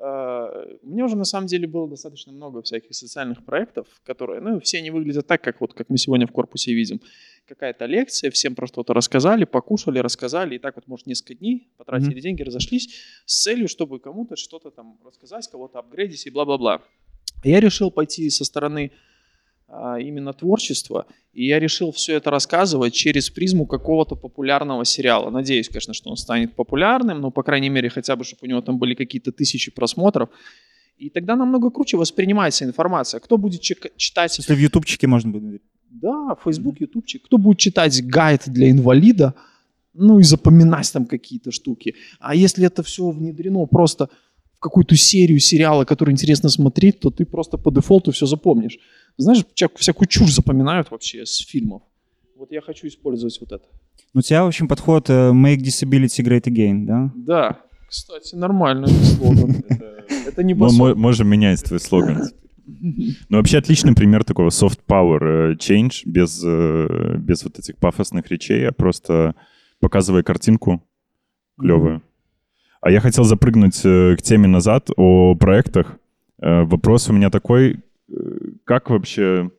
э, 0.00 0.76
у 0.82 0.88
меня 0.88 1.04
уже 1.04 1.16
на 1.16 1.24
самом 1.24 1.46
деле 1.46 1.66
было 1.66 1.88
достаточно 1.88 2.32
много 2.32 2.62
всяких 2.62 2.94
социальных 2.94 3.44
проектов, 3.44 3.86
которые, 4.04 4.40
ну, 4.40 4.58
все 4.60 4.78
они 4.78 4.90
выглядят 4.90 5.26
так, 5.26 5.42
как 5.42 5.60
вот, 5.60 5.74
как 5.74 5.90
мы 5.90 5.98
сегодня 5.98 6.26
в 6.26 6.32
корпусе 6.32 6.72
видим. 6.72 7.00
Какая-то 7.46 7.86
лекция, 7.86 8.30
всем 8.30 8.54
про 8.54 8.66
что-то 8.66 8.94
рассказали, 8.94 9.44
покушали, 9.44 9.98
рассказали, 9.98 10.56
и 10.56 10.58
так 10.58 10.76
вот, 10.76 10.86
может, 10.86 11.06
несколько 11.06 11.34
дней 11.34 11.68
потратили 11.76 12.12
Мгм. 12.12 12.20
деньги, 12.20 12.42
разошлись 12.42 12.94
с 13.26 13.42
целью, 13.42 13.68
чтобы 13.68 14.00
кому-то 14.00 14.36
что-то 14.36 14.70
там 14.70 14.98
рассказать, 15.04 15.48
кого-то 15.48 15.78
апгрейдить 15.78 16.26
и 16.26 16.30
бла-бла-бла. 16.30 16.82
Я 17.44 17.60
решил 17.60 17.90
пойти 17.90 18.28
со 18.30 18.44
стороны 18.44 18.92
именно 20.00 20.32
творчества, 20.32 21.06
и 21.32 21.46
я 21.46 21.60
решил 21.60 21.92
все 21.92 22.14
это 22.14 22.30
рассказывать 22.30 22.92
через 22.92 23.30
призму 23.30 23.66
какого-то 23.66 24.16
популярного 24.16 24.84
сериала. 24.84 25.30
Надеюсь, 25.30 25.68
конечно, 25.68 25.94
что 25.94 26.10
он 26.10 26.16
станет 26.16 26.54
популярным, 26.54 27.20
но, 27.20 27.30
по 27.30 27.42
крайней 27.42 27.70
мере, 27.70 27.88
хотя 27.88 28.16
бы, 28.16 28.24
чтобы 28.24 28.40
у 28.42 28.46
него 28.46 28.60
там 28.62 28.78
были 28.78 28.94
какие-то 28.94 29.30
тысячи 29.30 29.70
просмотров. 29.70 30.28
И 30.98 31.08
тогда 31.08 31.36
намного 31.36 31.70
круче 31.70 31.96
воспринимается 31.96 32.64
информация. 32.64 33.20
Кто 33.20 33.38
будет 33.38 33.62
читать... 33.62 34.38
Если 34.38 34.54
в 34.54 34.58
ютубчике 34.58 35.06
можно 35.06 35.30
будет. 35.30 35.62
Да, 35.90 36.36
Facebook, 36.44 36.80
ютубчик. 36.80 37.24
Кто 37.24 37.38
будет 37.38 37.58
читать 37.58 38.04
гайд 38.04 38.42
для 38.46 38.70
инвалида, 38.70 39.34
ну 39.94 40.18
и 40.18 40.24
запоминать 40.24 40.92
там 40.92 41.06
какие-то 41.06 41.52
штуки. 41.52 41.94
А 42.18 42.34
если 42.34 42.66
это 42.66 42.82
все 42.82 43.10
внедрено 43.10 43.66
просто 43.66 44.08
в 44.56 44.60
какую-то 44.60 44.94
серию 44.96 45.40
сериала, 45.40 45.84
который 45.84 46.10
интересно 46.10 46.48
смотреть, 46.50 47.00
то 47.00 47.10
ты 47.10 47.24
просто 47.24 47.56
по 47.56 47.70
дефолту 47.70 48.10
все 48.12 48.26
запомнишь. 48.26 48.78
Знаешь, 49.20 49.44
всякую 49.76 50.08
чушь 50.08 50.32
запоминают 50.32 50.90
вообще 50.90 51.26
с 51.26 51.38
фильмов. 51.38 51.82
Вот 52.36 52.50
я 52.52 52.60
хочу 52.60 52.86
использовать 52.88 53.38
вот 53.40 53.52
это. 53.52 53.64
Ну, 54.14 54.20
у 54.20 54.22
тебя, 54.22 54.44
в 54.44 54.48
общем, 54.48 54.66
подход 54.66 55.10
э, 55.10 55.30
«Make 55.30 55.58
disability 55.58 56.24
great 56.24 56.44
again», 56.44 56.84
да? 56.86 57.12
Да, 57.14 57.60
кстати, 57.88 58.34
нормально 58.34 58.86
этот 58.86 59.04
слоган. 59.04 59.64
Это- 60.26 60.42
не 60.42 60.54
Мы 60.54 60.94
можем 60.94 61.28
менять 61.28 61.62
твой 61.62 61.78
слоган. 61.80 62.30
Ну, 62.66 63.36
вообще 63.36 63.58
отличный 63.58 63.94
пример 63.94 64.24
такого 64.24 64.48
soft 64.48 64.80
power 64.88 65.52
э, 65.52 65.54
change 65.56 66.02
без, 66.06 66.42
э, 66.44 67.16
без 67.18 67.44
вот 67.44 67.58
этих 67.58 67.76
пафосных 67.76 68.28
речей, 68.30 68.66
а 68.68 68.72
просто 68.72 69.34
показывая 69.80 70.22
картинку 70.22 70.82
клевую. 71.58 72.02
А 72.80 72.90
я 72.90 73.00
хотел 73.00 73.24
запрыгнуть 73.24 73.80
к 73.82 74.16
теме 74.22 74.48
назад 74.48 74.88
о 74.96 75.34
проектах. 75.34 75.98
Вопрос 76.38 77.10
у 77.10 77.12
меня 77.12 77.28
такой, 77.28 77.80
как 78.70 78.88
вообще, 78.88 79.50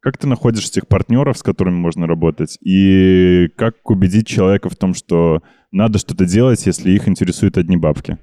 как 0.00 0.18
ты 0.18 0.26
находишь 0.26 0.70
тех 0.70 0.86
партнеров, 0.86 1.38
с 1.38 1.42
которыми 1.42 1.76
можно 1.76 2.06
работать, 2.06 2.58
и 2.60 3.48
как 3.56 3.88
убедить 3.88 4.26
человека 4.26 4.68
в 4.68 4.76
том, 4.76 4.92
что 4.92 5.42
надо 5.70 5.98
что-то 5.98 6.26
делать, 6.26 6.66
если 6.66 6.90
их 6.90 7.08
интересуют 7.08 7.56
одни 7.56 7.78
бабки? 7.78 8.18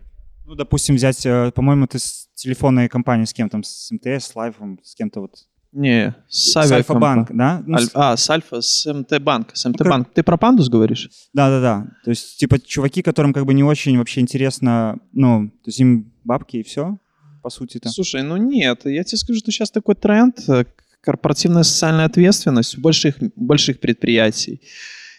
Ну, 0.46 0.54
допустим, 0.54 0.94
взять, 0.94 1.26
э, 1.26 1.52
по-моему, 1.56 1.88
ты 1.88 1.98
с 1.98 2.28
телефонной 2.36 2.88
компанией 2.88 3.26
с 3.26 3.34
кем 3.34 3.50
там, 3.50 3.64
с 3.64 3.90
МТС, 3.92 4.28
с 4.28 4.36
Лайфом, 4.36 4.80
с 4.84 4.94
кем-то 4.94 5.22
вот. 5.22 5.32
Не, 5.72 6.14
с 6.30 6.52
С 6.52 6.72
Альфа-банк, 6.72 7.30
да? 7.32 7.64
Ну, 7.66 7.76
Аль- 7.76 7.90
А, 7.96 8.16
с 8.16 8.30
Альфа, 8.30 8.62
с 8.62 8.86
МТ-банк. 8.94 9.56
С 9.56 9.68
МТ-банк. 9.68 10.14
Ты 10.14 10.22
про 10.22 10.38
пандус 10.38 10.70
говоришь? 10.70 11.10
Да-да-да. 11.34 11.88
То 12.04 12.12
есть, 12.12 12.38
типа, 12.38 12.60
чуваки, 12.60 13.02
которым 13.02 13.34
как 13.34 13.48
бы 13.48 13.56
не 13.56 13.64
очень 13.64 13.98
вообще 13.98 14.22
интересно, 14.22 15.00
ну, 15.14 15.48
то 15.50 15.68
есть 15.70 15.80
им 15.80 16.14
бабки 16.24 16.58
и 16.58 16.64
все, 16.64 17.00
по 17.48 17.50
сути-то. 17.50 17.90
Слушай, 17.90 18.24
ну 18.24 18.36
нет, 18.38 18.82
я 18.86 19.04
тебе 19.04 19.18
скажу, 19.18 19.40
что 19.40 19.52
сейчас 19.52 19.72
такой 19.72 19.96
тренд, 19.96 20.38
э, 20.50 20.66
корпоративная 21.00 21.64
социальная 21.64 22.06
ответственность 22.06 22.78
у 22.78 22.82
больших, 22.82 23.16
больших 23.36 23.80
предприятий. 23.80 24.62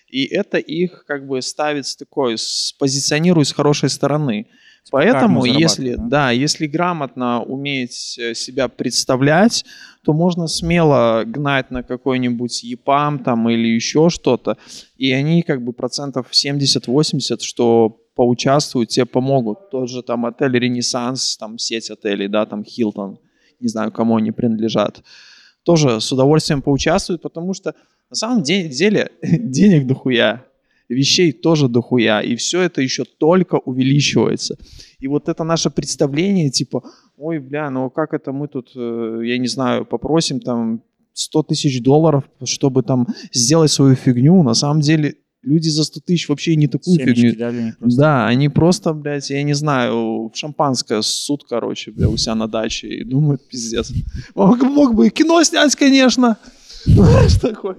И 0.08 0.24
это 0.24 0.58
их 0.58 1.04
как 1.06 1.26
бы 1.26 1.40
ставит 1.40 1.86
с 1.86 1.96
такой, 1.96 2.36
позиционирует 2.78 3.48
с 3.48 3.52
хорошей 3.52 3.88
стороны. 3.88 4.46
Поэтому, 4.90 5.44
если, 5.44 5.84
зарабатывать, 5.84 6.10
да? 6.10 6.30
если 6.30 6.66
грамотно 6.66 7.42
уметь 7.42 8.18
э, 8.18 8.34
себя 8.34 8.68
представлять, 8.68 9.64
то 10.04 10.12
можно 10.12 10.48
смело 10.48 11.24
гнать 11.26 11.70
на 11.70 11.82
какой-нибудь 11.82 12.62
ЕПАМ 12.62 13.18
там 13.20 13.48
или 13.48 13.68
еще 13.68 14.08
что-то, 14.10 14.56
и 14.98 15.12
они 15.12 15.42
как 15.42 15.62
бы 15.62 15.72
процентов 15.72 16.26
70-80, 16.32 17.40
что 17.40 18.00
поучаствуют, 18.18 18.88
тебе 18.88 19.06
помогут. 19.06 19.70
Тот 19.70 19.88
же 19.88 20.02
там 20.02 20.26
отель 20.26 20.58
Ренессанс, 20.58 21.36
там 21.36 21.56
сеть 21.56 21.88
отелей, 21.88 22.26
да, 22.26 22.46
там 22.46 22.64
Хилтон, 22.64 23.18
не 23.60 23.68
знаю, 23.68 23.92
кому 23.92 24.16
они 24.16 24.32
принадлежат, 24.32 25.04
тоже 25.62 26.00
с 26.00 26.12
удовольствием 26.12 26.60
поучаствуют, 26.60 27.22
потому 27.22 27.54
что 27.54 27.74
на 28.10 28.16
самом 28.16 28.42
де- 28.42 28.68
деле 28.68 29.12
денег 29.22 29.86
дохуя, 29.86 30.44
вещей 30.88 31.30
тоже 31.32 31.68
дохуя, 31.68 32.20
и 32.20 32.34
все 32.34 32.62
это 32.62 32.82
еще 32.82 33.04
только 33.04 33.54
увеличивается. 33.64 34.56
И 34.98 35.06
вот 35.06 35.28
это 35.28 35.44
наше 35.44 35.70
представление, 35.70 36.50
типа, 36.50 36.82
ой, 37.16 37.38
бля, 37.38 37.70
ну 37.70 37.88
как 37.88 38.14
это 38.14 38.32
мы 38.32 38.48
тут, 38.48 38.72
э, 38.74 39.20
я 39.24 39.38
не 39.38 39.48
знаю, 39.48 39.84
попросим 39.84 40.40
там 40.40 40.80
100 41.12 41.42
тысяч 41.42 41.80
долларов, 41.82 42.24
чтобы 42.44 42.82
там 42.82 43.06
сделать 43.32 43.70
свою 43.70 43.94
фигню, 43.94 44.42
на 44.42 44.54
самом 44.54 44.80
деле 44.80 45.14
люди 45.42 45.68
за 45.68 45.84
100 45.84 46.00
тысяч 46.00 46.28
вообще 46.28 46.56
не 46.56 46.68
такую 46.68 46.96
Семечки, 46.96 47.20
фигню 47.20 47.38
да, 47.38 47.50
для 47.50 47.62
них 47.62 47.78
просто. 47.78 48.00
да, 48.00 48.26
они 48.26 48.48
просто, 48.48 48.92
блядь, 48.92 49.30
я 49.30 49.42
не 49.42 49.54
знаю, 49.54 50.28
в 50.28 50.32
шампанское 50.34 51.02
ссут, 51.02 51.44
короче, 51.48 51.90
бля, 51.90 52.08
у 52.08 52.16
себя 52.16 52.34
на 52.34 52.48
даче 52.48 52.88
и 52.88 53.04
думают, 53.04 53.46
пиздец. 53.48 53.92
Мог, 54.34 54.62
мог 54.62 54.94
бы 54.94 55.06
и 55.06 55.10
кино 55.10 55.42
снять, 55.44 55.74
конечно. 55.76 56.38
Знаешь, 56.84 57.34
такое. 57.34 57.76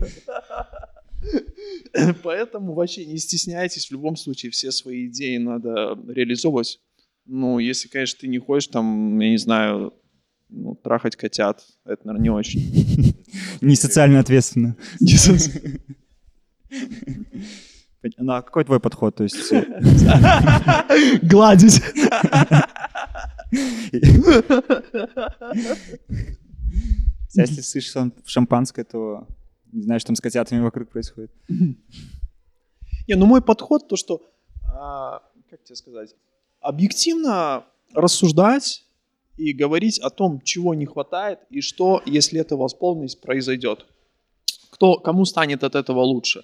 Поэтому 2.23 2.73
вообще 2.73 3.05
не 3.05 3.17
стесняйтесь, 3.17 3.87
в 3.87 3.91
любом 3.91 4.15
случае 4.15 4.51
все 4.51 4.71
свои 4.71 5.07
идеи 5.07 5.37
надо 5.37 5.97
реализовывать. 6.07 6.79
Ну, 7.25 7.59
если, 7.59 7.87
конечно, 7.87 8.19
ты 8.21 8.27
не 8.27 8.39
хочешь 8.39 8.67
там, 8.67 9.19
я 9.19 9.29
не 9.29 9.37
знаю, 9.37 9.93
ну, 10.49 10.75
трахать 10.75 11.15
котят, 11.15 11.63
это, 11.85 12.07
наверное, 12.07 12.23
не 12.23 12.29
очень. 12.29 13.15
Не 13.61 13.75
социально 13.75 14.19
ответственно. 14.19 14.75
Ну, 18.17 18.31
а 18.31 18.41
какой 18.41 18.63
твой 18.63 18.79
подход? 18.79 19.15
То 19.17 19.23
есть, 19.23 19.51
э, 19.51 19.61
Гладить. 21.21 21.81
если 27.33 27.61
слышишь 27.61 27.93
шампанское, 28.25 28.85
то 28.85 29.27
не 29.71 29.83
знаешь, 29.83 30.01
что 30.01 30.07
там 30.07 30.15
с 30.15 30.21
котятами 30.21 30.61
вокруг 30.61 30.89
происходит. 30.89 31.31
Не, 31.49 33.15
ну 33.15 33.25
мой 33.25 33.41
подход 33.41 33.87
то, 33.87 33.95
что, 33.95 34.21
а, 34.73 35.21
как 35.49 35.63
тебе 35.63 35.75
сказать, 35.75 36.15
объективно 36.61 37.65
рассуждать 37.93 38.85
и 39.37 39.53
говорить 39.53 39.99
о 39.99 40.09
том, 40.09 40.41
чего 40.41 40.73
не 40.73 40.85
хватает 40.85 41.39
и 41.49 41.61
что, 41.61 42.01
если 42.05 42.39
это 42.39 42.55
восполнить, 42.55 43.19
произойдет. 43.19 43.85
кто, 44.69 44.95
кому 44.95 45.25
станет 45.25 45.63
от 45.63 45.75
этого 45.75 46.01
лучше. 46.01 46.43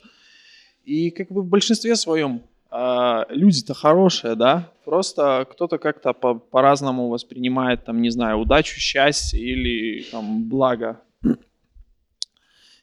И 0.85 1.09
как 1.11 1.31
бы 1.31 1.41
в 1.41 1.47
большинстве 1.47 1.95
своем 1.95 2.41
а, 2.69 3.25
люди-то 3.29 3.73
хорошие, 3.73 4.35
да, 4.35 4.69
просто 4.85 5.47
кто-то 5.51 5.77
как-то 5.77 6.13
по- 6.13 6.35
по-разному 6.35 7.09
воспринимает, 7.09 7.85
там, 7.85 8.01
не 8.01 8.09
знаю, 8.11 8.37
удачу, 8.37 8.79
счастье 8.79 9.39
или 9.39 10.03
там 10.11 10.43
благо. 10.47 10.99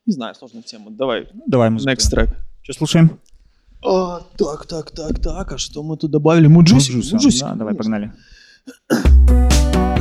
Не 0.05 0.13
знаю, 0.13 0.35
сложная 0.35 0.63
тема. 0.63 0.91
Давай, 0.91 1.29
Ну, 1.33 1.43
Давай 1.47 1.71
музыку. 1.71 1.93
next 1.93 2.11
трек. 2.11 2.31
Что 2.63 2.73
слушаем? 2.73 3.21
А, 3.85 4.21
так, 4.37 4.67
так, 4.67 4.91
так, 4.91 5.21
так, 5.21 5.53
а 5.53 5.59
что 5.59 5.83
мы 5.83 5.97
тут 5.97 6.11
добавили? 6.11 6.49
Муджусик? 6.49 6.95
Муджусик, 6.97 7.43
Да, 7.43 7.55
давай, 7.55 7.75
конечно. 7.77 8.13
погнали. 8.89 9.89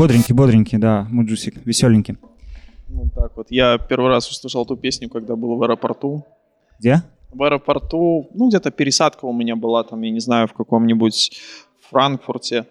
Бодренький, 0.00 0.34
бодренький, 0.34 0.78
да, 0.78 1.06
муджусик, 1.10 1.56
веселенький. 1.66 2.16
Ну 2.88 3.10
так 3.14 3.36
вот. 3.36 3.50
Я 3.50 3.76
первый 3.76 4.08
раз 4.08 4.30
услышал 4.30 4.64
эту 4.64 4.74
песню, 4.74 5.10
когда 5.10 5.36
был 5.36 5.56
в 5.56 5.62
аэропорту. 5.62 6.24
Где? 6.78 7.02
В 7.30 7.42
аэропорту, 7.42 8.30
ну 8.32 8.48
где-то 8.48 8.70
пересадка 8.70 9.26
у 9.26 9.34
меня 9.34 9.56
была 9.56 9.84
там, 9.84 10.00
я 10.00 10.10
не 10.10 10.20
знаю, 10.20 10.48
в 10.48 10.54
каком-нибудь 10.54 11.38
Франкфурте. 11.90 12.64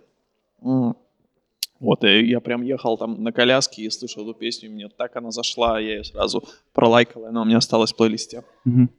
Вот, 0.60 2.04
и 2.04 2.26
я 2.26 2.39
прям 2.39 2.63
ехал 2.63 2.98
там 2.98 3.24
на 3.24 3.32
коляске 3.32 3.84
и 3.84 3.92
слышал 3.92 4.24
эту 4.24 4.34
песню, 4.34 4.70
и 4.70 4.74
мне 4.74 4.89
так 4.89 5.15
она 5.15 5.30
зашла, 5.30 5.80
я 5.80 5.98
ее 5.98 6.04
сразу 6.04 6.44
пролайкал, 6.74 7.26
и 7.26 7.28
она 7.28 7.44
у 7.44 7.46
меня 7.46 7.58
осталась 7.58 7.94
в 7.94 7.96
плейлисте. 7.96 8.44
Мгм. 8.65 8.89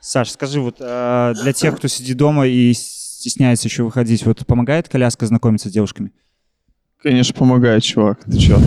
Саш, 0.00 0.30
скажи, 0.32 0.60
вот 0.60 0.78
э, 0.80 1.34
для 1.40 1.52
тех, 1.52 1.76
кто 1.76 1.86
сидит 1.86 2.16
дома 2.16 2.44
и 2.44 2.72
стесняется 2.72 3.68
еще 3.68 3.84
выходить, 3.84 4.26
вот 4.26 4.44
помогает 4.46 4.88
коляска 4.88 5.26
знакомиться 5.26 5.68
с 5.68 5.72
девушками? 5.72 6.12
Конечно, 7.02 7.34
помогает, 7.34 7.82
чувак. 7.82 8.20
Ты 8.24 8.38
чё? 8.38 8.60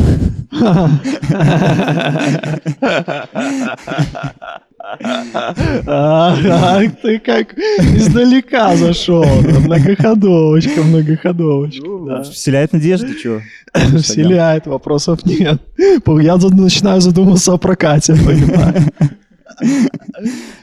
Ах, 5.88 6.84
ты 7.02 7.20
как 7.20 7.58
издалека 7.58 8.76
зашел. 8.76 9.26
Многоходовочка, 9.26 10.84
многоходовочка. 10.84 11.86
да. 12.08 12.24
Вселяет 12.24 12.74
надежду, 12.74 13.14
чего? 13.16 13.42
Вселяет, 13.74 14.68
вопросов 14.68 15.26
нет. 15.26 15.62
Я 15.78 16.36
начинаю 16.38 17.02
задуматься 17.02 17.54
о 17.54 17.58
прокате. 17.58 18.16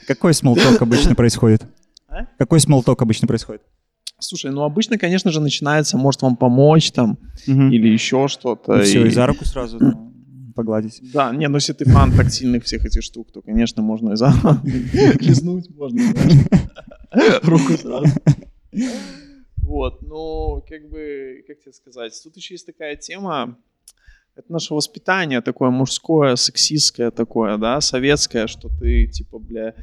Какой 0.07 0.33
смолток 0.33 0.81
обычно 0.81 1.15
происходит? 1.15 1.63
Какой 2.37 2.59
смолток 2.59 3.01
обычно 3.01 3.27
происходит? 3.27 3.61
Слушай, 4.23 4.51
ну 4.51 4.61
обычно, 4.63 4.97
конечно 4.97 5.31
же, 5.31 5.39
начинается, 5.41 5.97
может 5.97 6.21
вам 6.21 6.35
помочь 6.37 6.91
там, 6.91 7.17
или 7.45 7.87
еще 7.89 8.27
что-то. 8.27 8.81
все, 8.83 9.03
и- 9.03 9.07
и 9.07 9.11
за 9.11 9.25
руку 9.27 9.43
сразу 9.45 9.77
ну, 9.79 10.13
погладить. 10.55 11.01
Да, 11.13 11.35
не, 11.35 11.47
ну 11.47 11.57
если 11.57 11.73
ты 11.73 11.85
фан 11.85 12.11
тактильных 12.15 12.63
всех 12.63 12.85
этих 12.85 13.03
штук, 13.03 13.31
то, 13.33 13.41
конечно, 13.41 13.81
можно 13.81 14.13
и 14.13 14.15
за 14.15 14.31
лизнуть, 15.19 15.69
можно 15.75 15.99
руку 17.43 17.73
сразу. 17.77 18.05
Вот, 19.57 20.01
ну, 20.01 20.63
как 20.67 20.89
бы, 20.89 21.43
как 21.47 21.59
тебе 21.59 21.73
сказать, 21.73 22.19
тут 22.23 22.35
еще 22.37 22.53
есть 22.55 22.65
такая 22.65 22.95
тема, 22.95 23.57
это 24.35 24.51
наше 24.51 24.73
воспитание 24.73 25.41
такое 25.41 25.69
мужское, 25.69 26.35
сексистское 26.35 27.11
такое, 27.11 27.57
да, 27.57 27.79
советское, 27.81 28.47
что 28.47 28.69
ты, 28.79 29.07
типа, 29.07 29.39
бля, 29.39 29.73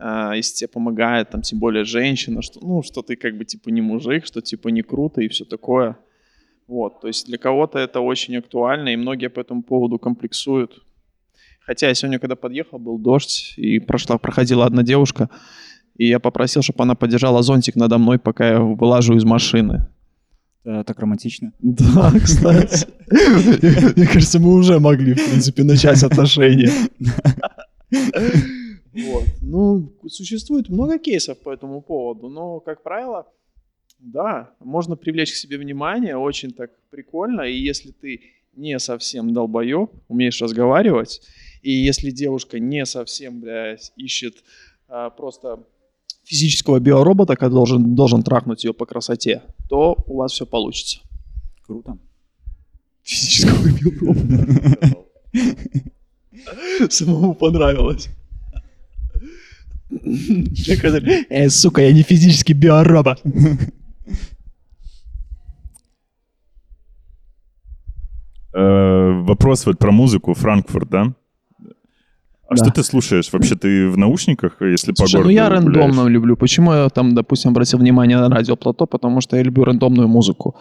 если 0.00 0.54
тебе 0.54 0.68
помогает, 0.68 1.30
там, 1.30 1.42
тем 1.42 1.58
более 1.58 1.84
женщина, 1.84 2.42
что, 2.42 2.60
ну, 2.60 2.82
что 2.82 3.02
ты 3.02 3.16
как 3.16 3.36
бы, 3.36 3.44
типа, 3.44 3.70
не 3.70 3.80
мужик, 3.80 4.26
что, 4.26 4.40
типа, 4.40 4.68
не 4.68 4.82
круто 4.82 5.20
и 5.20 5.28
все 5.28 5.44
такое. 5.44 5.96
Вот, 6.68 7.00
то 7.00 7.08
есть 7.08 7.26
для 7.26 7.38
кого-то 7.38 7.78
это 7.78 8.00
очень 8.00 8.36
актуально, 8.36 8.90
и 8.90 8.96
многие 8.96 9.28
по 9.28 9.40
этому 9.40 9.62
поводу 9.62 9.98
комплексуют. 9.98 10.82
Хотя 11.60 11.88
я 11.88 11.94
сегодня, 11.94 12.18
когда 12.18 12.36
подъехал, 12.36 12.78
был 12.78 12.98
дождь, 12.98 13.54
и 13.56 13.78
прошла, 13.78 14.18
проходила 14.18 14.66
одна 14.66 14.82
девушка, 14.82 15.30
и 15.96 16.06
я 16.06 16.20
попросил, 16.20 16.62
чтобы 16.62 16.82
она 16.82 16.94
подержала 16.94 17.42
зонтик 17.42 17.74
надо 17.74 17.98
мной, 17.98 18.18
пока 18.18 18.48
я 18.48 18.60
вылажу 18.60 19.16
из 19.16 19.24
машины. 19.24 19.88
Да, 20.64 20.84
так 20.84 20.98
романтично. 21.00 21.52
Да, 21.60 22.12
кстати. 22.22 22.86
Мне 23.96 24.06
кажется, 24.06 24.38
мы 24.38 24.54
уже 24.54 24.78
могли, 24.78 25.14
в 25.14 25.24
принципе, 25.24 25.64
начать 25.64 26.02
отношения. 26.02 26.70
Вот. 29.06 29.24
Ну, 29.42 29.92
существует 30.08 30.68
много 30.68 30.98
кейсов 30.98 31.38
по 31.38 31.52
этому 31.52 31.80
поводу, 31.82 32.28
но, 32.28 32.60
как 32.60 32.82
правило, 32.82 33.26
да, 33.98 34.50
можно 34.60 34.96
привлечь 34.96 35.32
к 35.32 35.36
себе 35.36 35.58
внимание, 35.58 36.16
очень 36.16 36.52
так 36.52 36.70
прикольно, 36.90 37.42
и 37.42 37.56
если 37.56 37.92
ты 37.92 38.20
не 38.54 38.78
совсем 38.78 39.32
долбоеб, 39.32 39.90
умеешь 40.08 40.40
разговаривать, 40.40 41.20
и 41.62 41.70
если 41.70 42.10
девушка 42.10 42.58
не 42.58 42.84
совсем, 42.86 43.40
блядь, 43.40 43.92
ищет 43.96 44.42
а, 44.88 45.10
просто 45.10 45.64
физического 46.24 46.80
биоробота, 46.80 47.36
который 47.36 47.52
должен, 47.52 47.94
должен 47.94 48.22
трахнуть 48.22 48.64
ее 48.64 48.74
по 48.74 48.86
красоте, 48.86 49.42
то 49.68 49.96
у 50.06 50.16
вас 50.16 50.32
все 50.32 50.46
получится. 50.46 51.00
Круто. 51.64 51.98
Физического 53.02 53.68
биоробота. 53.68 55.06
Самому 56.90 57.34
понравилось. 57.34 58.08
Э, 59.90 61.48
сука, 61.48 61.80
я 61.82 61.92
не 61.92 62.02
физический 62.02 62.52
биоробот. 62.54 63.22
Э, 68.54 69.22
Вопрос 69.22 69.66
вот 69.66 69.78
про 69.78 69.90
музыку, 69.92 70.34
Франкфурт, 70.34 70.88
да? 70.90 71.12
А 72.50 72.54
Да. 72.56 72.64
что 72.64 72.70
ты 72.72 72.82
слушаешь? 72.82 73.30
Вообще 73.32 73.54
ты 73.56 73.88
в 73.90 73.98
наушниках, 73.98 74.56
если 74.62 74.92
по 74.92 74.96
Слушай, 75.06 75.16
ну 75.16 75.18
городу 75.24 75.30
я 75.34 75.44
гуляешь? 75.48 75.64
рандомно 75.64 76.08
люблю. 76.08 76.34
Почему 76.36 76.72
я 76.72 76.88
там, 76.88 77.14
допустим, 77.14 77.50
обратил 77.50 77.78
внимание 77.78 78.16
на 78.16 78.30
радио 78.30 78.56
Плато? 78.56 78.86
Потому 78.86 79.20
что 79.20 79.36
я 79.36 79.42
люблю 79.42 79.64
рандомную 79.64 80.08
музыку. 80.08 80.54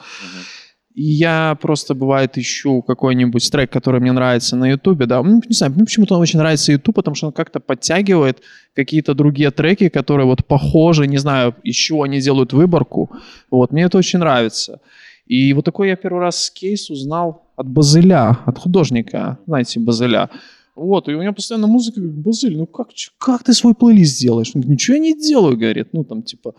Я 0.99 1.55
просто, 1.62 1.93
бывает, 1.93 2.39
ищу 2.39 2.81
какой-нибудь 2.81 3.51
трек, 3.51 3.71
который 3.71 4.01
мне 4.01 4.12
нравится 4.12 4.55
на 4.55 4.71
Ютубе, 4.71 5.05
да. 5.05 5.21
Ну, 5.21 5.43
не 5.47 5.53
знаю, 5.55 5.73
мне 5.73 5.86
почему-то 5.86 6.17
очень 6.17 6.39
нравится 6.39 6.71
Ютуб, 6.71 6.95
потому 6.95 7.13
что 7.13 7.27
он 7.27 7.33
как-то 7.33 7.60
подтягивает 7.60 8.41
какие-то 8.73 9.13
другие 9.13 9.51
треки, 9.51 9.89
которые 9.89 10.25
вот 10.25 10.43
похожи, 10.43 11.05
не 11.05 11.19
знаю, 11.19 11.53
из 11.62 11.91
они 11.91 12.19
делают 12.19 12.51
выборку. 12.51 13.12
Вот, 13.51 13.71
мне 13.71 13.83
это 13.83 13.99
очень 13.99 14.17
нравится. 14.17 14.79
И 15.27 15.53
вот 15.53 15.65
такой 15.65 15.89
я 15.89 15.95
первый 15.95 16.19
раз 16.19 16.49
кейс 16.49 16.89
узнал 16.89 17.43
от 17.55 17.67
Базыля, 17.67 18.39
от 18.47 18.57
художника, 18.57 19.38
знаете, 19.45 19.79
Базыля. 19.79 20.31
Вот, 20.75 21.10
и 21.10 21.13
у 21.13 21.19
меня 21.19 21.31
постоянно 21.31 21.67
музыка, 21.67 21.99
говорит, 22.01 22.17
Базыль, 22.17 22.57
ну 22.57 22.65
как, 22.65 22.88
как 23.19 23.43
ты 23.43 23.53
свой 23.53 23.75
плейлист 23.75 24.19
делаешь? 24.19 24.51
Он 24.55 24.62
говорит, 24.62 24.71
ничего 24.71 24.95
я 24.95 25.03
не 25.03 25.13
делаю, 25.13 25.57
говорит, 25.57 25.89
ну 25.93 26.03
там 26.03 26.23
типа... 26.23 26.55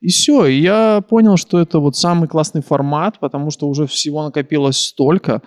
И 0.00 0.08
все, 0.08 0.46
и 0.46 0.60
я 0.60 1.02
понял, 1.02 1.36
что 1.36 1.60
это 1.60 1.78
вот 1.78 1.96
самый 1.96 2.28
классный 2.28 2.62
формат, 2.62 3.18
потому 3.20 3.50
что 3.50 3.68
уже 3.68 3.86
всего 3.86 4.24
накопилось 4.24 4.78
столько, 4.78 5.42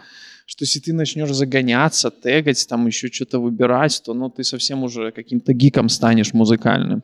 что 0.45 0.63
если 0.63 0.79
ты 0.79 0.93
начнешь 0.93 1.31
загоняться, 1.31 2.11
тегать, 2.11 2.67
там 2.69 2.85
еще 2.85 3.07
что-то 3.07 3.39
выбирать, 3.39 4.01
то 4.05 4.13
ну, 4.13 4.29
ты 4.29 4.43
совсем 4.43 4.83
уже 4.83 5.11
каким-то 5.11 5.53
гиком 5.53 5.89
станешь 5.89 6.33
музыкальным. 6.33 7.01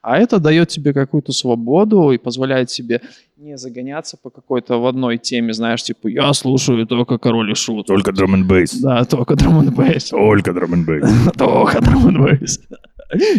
А 0.00 0.18
это 0.18 0.38
дает 0.38 0.68
тебе 0.68 0.92
какую-то 0.92 1.32
свободу 1.32 2.12
и 2.12 2.18
позволяет 2.18 2.68
тебе 2.68 3.00
не 3.36 3.58
загоняться 3.58 4.16
по 4.16 4.30
какой-то 4.30 4.78
в 4.78 4.86
одной 4.86 5.18
теме, 5.18 5.52
знаешь, 5.52 5.82
типа, 5.82 6.06
я 6.06 6.32
слушаю 6.32 6.86
только 6.86 7.18
король 7.18 7.50
и 7.50 7.54
шут. 7.54 7.88
Только 7.88 8.12
драм 8.12 8.34
н 8.34 8.46
бейс. 8.46 8.72
Да, 8.74 9.04
только 9.04 9.34
драм 9.34 9.58
н 9.58 9.74
бейс. 9.74 10.10
Только 10.10 10.52
драм 10.52 10.72
н 10.72 10.84
бейс. 10.84 11.04
Только 11.36 11.80
драм 11.82 12.06
н 12.06 12.24
бейс. 12.24 12.60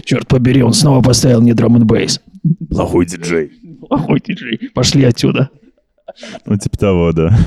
Черт 0.03 0.27
побери, 0.27 0.61
он 0.61 0.73
снова 0.73 1.01
поставил 1.01 1.41
не 1.41 1.53
драм 1.53 1.77
бейс. 1.85 2.21
Плохой 2.69 3.05
диджей. 3.05 3.51
Плохой 3.87 4.21
диджей. 4.25 4.69
Пошли 4.73 5.03
отсюда. 5.03 5.49
Ну, 6.45 6.57
типа 6.57 6.77
того, 6.77 7.11
да. 7.11 7.37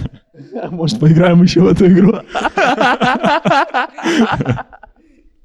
Может, 0.71 1.01
поиграем 1.01 1.43
еще 1.43 1.61
в 1.61 1.69
эту 1.69 1.87
игру? 1.87 2.15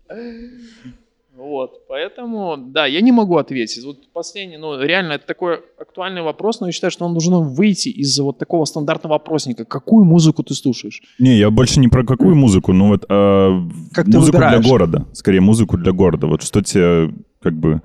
Вот, 1.45 1.87
поэтому, 1.87 2.57
да, 2.57 2.87
я 2.87 3.01
не 3.01 3.11
могу 3.11 3.37
ответить. 3.37 3.85
Вот 3.85 4.11
последний, 4.13 4.57
ну, 4.57 4.81
реально, 4.81 5.13
это 5.13 5.27
такой 5.27 5.59
актуальный 5.79 6.23
вопрос, 6.23 6.59
но 6.59 6.65
я 6.65 6.71
считаю, 6.71 6.89
что 6.89 7.05
он 7.05 7.13
должен 7.13 7.33
выйти 7.53 7.89
из 7.89 8.17
вот 8.19 8.39
такого 8.39 8.65
стандартного 8.65 9.13
вопросника. 9.13 9.63
Какую 9.63 10.05
музыку 10.05 10.41
ты 10.41 10.55
слушаешь? 10.55 11.03
Не, 11.19 11.37
я 11.37 11.51
больше 11.51 11.79
не 11.79 11.87
про 11.87 12.03
какую 12.03 12.35
музыку, 12.35 12.73
но 12.73 12.87
вот 12.87 13.05
а, 13.09 13.61
Как 13.93 14.07
музыку 14.07 14.37
для 14.39 14.59
города. 14.59 15.05
Скорее, 15.13 15.39
музыку 15.39 15.77
для 15.77 15.91
города. 15.91 16.25
Вот 16.25 16.41
что 16.41 16.63
тебе, 16.63 17.13
как 17.43 17.53
бы, 17.53 17.83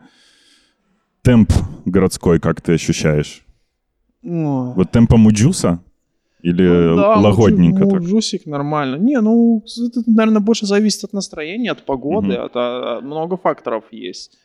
темп 1.23 1.53
городской, 1.85 2.41
как 2.41 2.63
ты 2.63 2.73
ощущаешь? 2.73 3.43
Ну, 4.23 4.73
Вот 4.73 4.91
темпа 4.91 5.19
Муджуса? 5.19 5.81
Или 6.43 6.67
Ну 6.67 6.97
да, 6.97 7.17
лагодненько 7.17 7.83
муджу- 7.85 7.91
так? 7.91 8.01
муджусик 8.01 8.47
нормально. 8.47 8.97
Не, 8.97 9.21
ну, 9.21 9.63
это, 9.87 10.03
наверное, 10.07 10.41
больше 10.41 10.67
зависит 10.67 11.05
от 11.05 11.13
настроения, 11.13 11.73
от 11.73 11.85
погоды, 11.85 12.29
Мгм. 12.35 12.45
от, 12.45 12.53
а, 12.55 13.01
много 13.01 13.37
факторов 13.37 13.85
есть. 13.91 14.39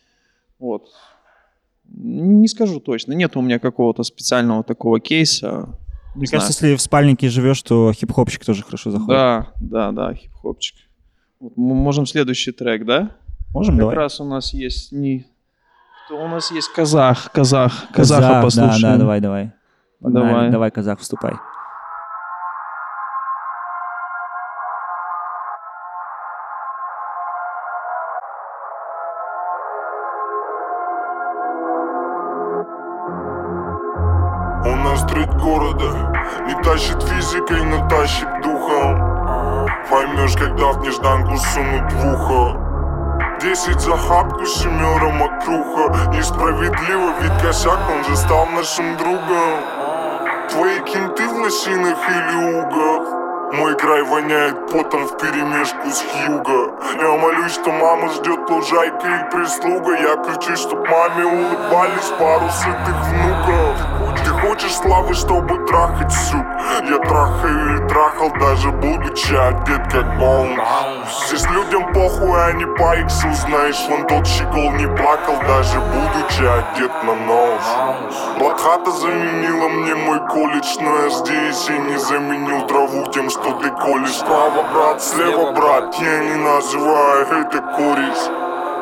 Вот. 0.60 0.84
Не 1.94 2.48
скажу 2.48 2.80
точно. 2.80 3.14
Нет 3.14 3.38
у 3.38 3.42
меня 3.42 3.60
какого-то 3.60 4.04
специального 4.04 4.64
такого 4.64 5.00
кейса. 5.00 5.70
Не 6.16 6.20
Мне 6.20 6.28
знаю. 6.28 6.42
кажется, 6.42 6.66
если 6.66 6.76
в 6.78 6.82
спальнике 6.82 7.30
живешь, 7.30 7.62
то 7.62 7.92
хип-хопчик 7.94 8.44
тоже 8.46 8.64
хорошо 8.64 8.92
заходит. 8.92 9.10
Да, 9.10 9.48
да, 9.60 9.92
да, 9.92 10.14
хип-хопчик. 10.14 10.76
Вот 11.40 11.54
мы 11.58 11.76
можем 11.76 12.06
следующий 12.06 12.52
трек, 12.52 12.86
да? 12.86 13.12
Можем, 13.54 13.76
Как 13.76 13.80
давай. 13.82 13.96
раз 13.96 14.20
у 14.20 14.26
нас 14.26 14.54
есть 14.54 14.92
не... 14.92 15.26
Кто 16.06 16.24
у 16.24 16.28
нас 16.28 16.52
есть 16.52 16.70
казах, 16.74 17.32
казах, 17.32 17.88
казаха 17.94 18.22
Казах, 18.22 18.44
послушаем. 18.44 18.82
Да, 18.82 18.92
да, 18.94 18.98
давай, 18.98 19.22
давай. 19.22 19.52
Погнали, 20.02 20.28
Давай. 20.28 20.52
давай, 20.52 20.72
казах, 20.72 21.00
вступай. 21.00 21.34
Сунут 41.38 41.92
в 41.94 42.14
ухо 42.14 42.60
Десять 43.42 43.82
за 43.82 43.98
хапку, 43.98 44.46
семеро 44.46 45.10
мокруха 45.10 46.10
Несправедливо, 46.10 47.14
ведь 47.22 47.42
косяк, 47.42 47.80
он 47.90 48.04
же 48.06 48.16
стал 48.16 48.46
нашим 48.48 48.98
другом. 48.98 49.60
Твои 50.50 50.80
кенты 50.82 51.28
в 51.28 51.34
лосинах 51.34 51.98
или 52.10 52.60
угах 52.60 53.15
Мой 53.58 53.74
край 53.78 54.04
воняет 54.04 54.70
потом 54.70 55.08
в 55.08 55.18
перемешку 55.18 55.90
с 55.90 56.04
Хьюго. 56.04 56.74
Я 57.00 57.18
молюсь, 57.18 57.54
что 57.54 57.72
мама 57.72 58.10
ждет 58.10 58.50
лужайка 58.50 59.08
и 59.08 59.32
прислуга. 59.32 59.94
Я 59.94 60.18
кричу, 60.18 60.58
чтоб 60.58 60.86
маме 60.90 61.26
улыбались 61.26 62.12
пару 62.20 62.50
сытых 62.50 62.96
внуков. 63.08 63.96
Ты 64.26 64.32
хочешь 64.32 64.76
славы, 64.76 65.14
чтобы 65.14 65.66
трахать 65.68 66.12
сук 66.12 66.46
Я 66.90 66.98
трахаю 66.98 67.76
и 67.76 67.88
трахал, 67.88 68.32
даже 68.40 68.72
будучи 68.72 69.34
одет 69.34 69.92
как 69.92 70.18
Боунс 70.18 70.60
Здесь 71.28 71.48
людям 71.52 71.94
похуй, 71.94 72.40
а 72.42 72.52
не 72.54 72.66
по 72.66 72.96
иксу 72.96 73.32
Знаешь, 73.34 73.86
вон 73.90 74.08
тот 74.08 74.26
щегол 74.26 74.72
не 74.72 74.88
плакал, 74.88 75.36
даже 75.48 75.80
будучи 75.80 76.44
одет 76.44 76.92
на 77.04 77.16
нос. 77.16 78.16
Блокхата 78.40 78.92
заменила 78.92 79.70
мне 79.70 79.96
мой 79.96 80.20
колледж 80.28 80.76
Но 80.80 81.04
я 81.04 81.10
здесь 81.10 81.70
и 81.70 81.78
не 81.78 81.98
заменил 81.98 82.66
траву 82.68 83.06
тем, 83.12 83.30
что 83.30 83.45
ты 83.54 83.70
колешь 83.72 84.16
Справа, 84.16 84.64
брат, 84.74 85.02
слева, 85.02 85.52
брат, 85.52 85.96
я 85.96 86.20
не 86.20 86.36
называю 86.36 87.26
это 87.28 87.62
кореш 87.62 88.18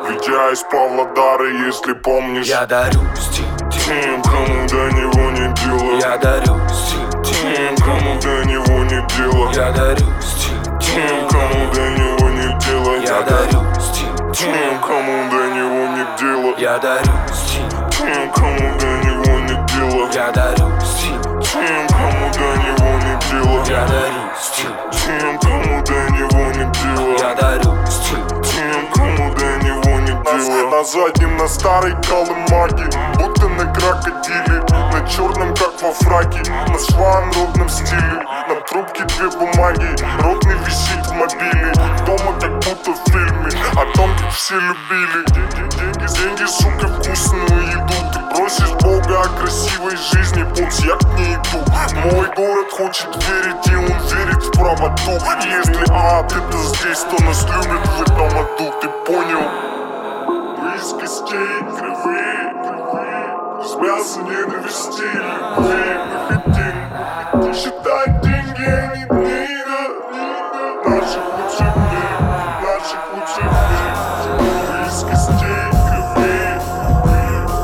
Ведь 0.08 0.26
я 0.28 0.50
из 0.52 0.62
Павлодара, 0.62 1.48
если 1.66 1.92
помнишь. 1.92 2.46
Я 2.46 2.66
дарю 2.66 3.00
стиль, 3.14 3.44
Тем, 3.70 4.22
кому 4.22 4.66
до 4.68 4.90
него 4.92 5.30
не 5.30 5.52
дело. 5.54 5.98
Я 6.00 6.16
дарю 6.18 6.60
стиль, 6.68 7.22
Тем, 7.22 7.76
кому 7.76 8.20
до 8.20 8.44
него 8.44 8.84
не 8.84 9.00
дело. 9.16 9.50
Я 9.52 9.72
дарю 9.72 10.06
стиль, 10.20 10.62
Тем, 10.80 11.28
кому 11.28 11.72
до 11.72 11.84
него 11.98 12.28
не 12.30 12.48
дело. 12.64 12.94
Я 13.02 13.20
дарю 13.22 13.60
стиль, 13.80 14.08
Тем, 14.32 14.78
кому 14.80 15.30
до 15.30 15.42
него 15.54 15.82
не 15.94 16.04
дело. 16.18 16.54
Я 16.58 16.78
дарю 16.78 17.12
стиль, 17.32 17.68
Тем, 17.90 18.30
кому 18.32 18.78
до 18.78 18.90
него 19.04 19.34
не 19.40 19.56
дело. 19.72 20.08
Я 20.12 20.30
дарю 20.32 20.68
стиль, 20.80 21.20
Тем, 21.42 21.86
кому 21.88 22.24
до 22.32 22.48
него 22.62 22.90
не 22.98 23.03
дело 23.30 23.64
я 23.68 23.86
дарю 23.86 24.22
стиль, 24.40 24.74
Тем, 24.92 25.38
кому 25.38 25.82
до 25.82 26.10
него 26.12 26.46
не 26.52 26.64
дело. 26.72 27.16
Я 27.18 27.34
дарю 27.34 27.86
стиль, 27.86 28.24
Тем, 28.42 28.86
кому 28.94 29.34
до 29.34 29.56
него 29.64 30.00
не 30.00 30.06
дело. 30.06 30.70
На 30.70 30.84
заднем, 30.84 31.36
на 31.36 31.48
старой 31.48 31.94
колымаге 32.02 32.88
Будто 33.16 33.48
на 33.48 33.72
крокодиле 33.72 34.63
На 35.04 35.10
черном, 35.10 35.54
как 35.54 35.82
во 35.82 35.92
фраке. 35.92 36.50
На 36.66 36.78
шван 36.78 37.30
ровном 37.32 37.68
стиле 37.68 38.24
На 38.48 38.54
трубке 38.62 39.04
две 39.04 39.28
бумаги. 39.28 39.94
Ротный 40.22 40.54
висит 40.64 41.04
в 41.06 41.12
мобиле. 41.12 41.72
Дома 42.06 42.40
как 42.40 42.54
будто 42.64 42.92
в 42.92 43.10
фильме. 43.10 43.50
О 43.72 43.84
том, 43.92 44.10
как 44.16 44.30
все 44.32 44.54
любили. 44.54 45.26
Деньги, 45.26 46.08
деньги, 46.16 46.46
сука, 46.46 46.88
вкусную 46.88 47.68
еду. 47.68 47.94
Ты 48.14 48.34
просишь 48.34 48.70
Бога 48.80 49.20
о 49.20 49.28
красивой 49.38 49.94
жизни. 49.94 50.42
Бокс, 50.42 50.80
я 50.80 50.96
к 50.96 51.04
ней 51.18 51.34
иду. 51.34 51.62
Мой 52.10 52.26
город 52.34 52.72
хочет 52.72 53.08
верить 53.28 53.66
И 53.66 53.76
он 53.76 54.08
верит 54.08 54.42
в 54.42 54.52
правоту. 54.52 55.18
Если 55.44 55.84
ад 55.92 56.32
это 56.32 56.56
здесь, 56.56 57.00
то 57.00 57.22
нас 57.24 57.44
любят 57.44 57.86
в 57.88 58.02
этом 58.02 58.38
аду. 58.38 58.72
Ты 58.80 58.88
понял? 59.04 59.50
Из 60.74 60.92
костей 60.98 61.60
кривые 61.76 62.63
С 63.64 63.76
мяса 63.76 64.20
ненависти 64.20 65.00
любви 65.00 65.96
Мы 66.06 66.18
хотим 66.28 67.54
считать 67.54 68.20
деньги, 68.20 68.62
а 68.62 68.94
не 68.94 69.04
дни 69.06 69.48
да, 69.66 69.80
Наших 70.90 71.24
лучших 71.38 71.72
дней, 71.72 72.12
наших 72.60 73.02
лучших 73.14 73.48
дней 73.48 73.92
Мы 74.68 74.76
из 74.86 74.98
костей 75.04 75.64
кривые 75.88 76.52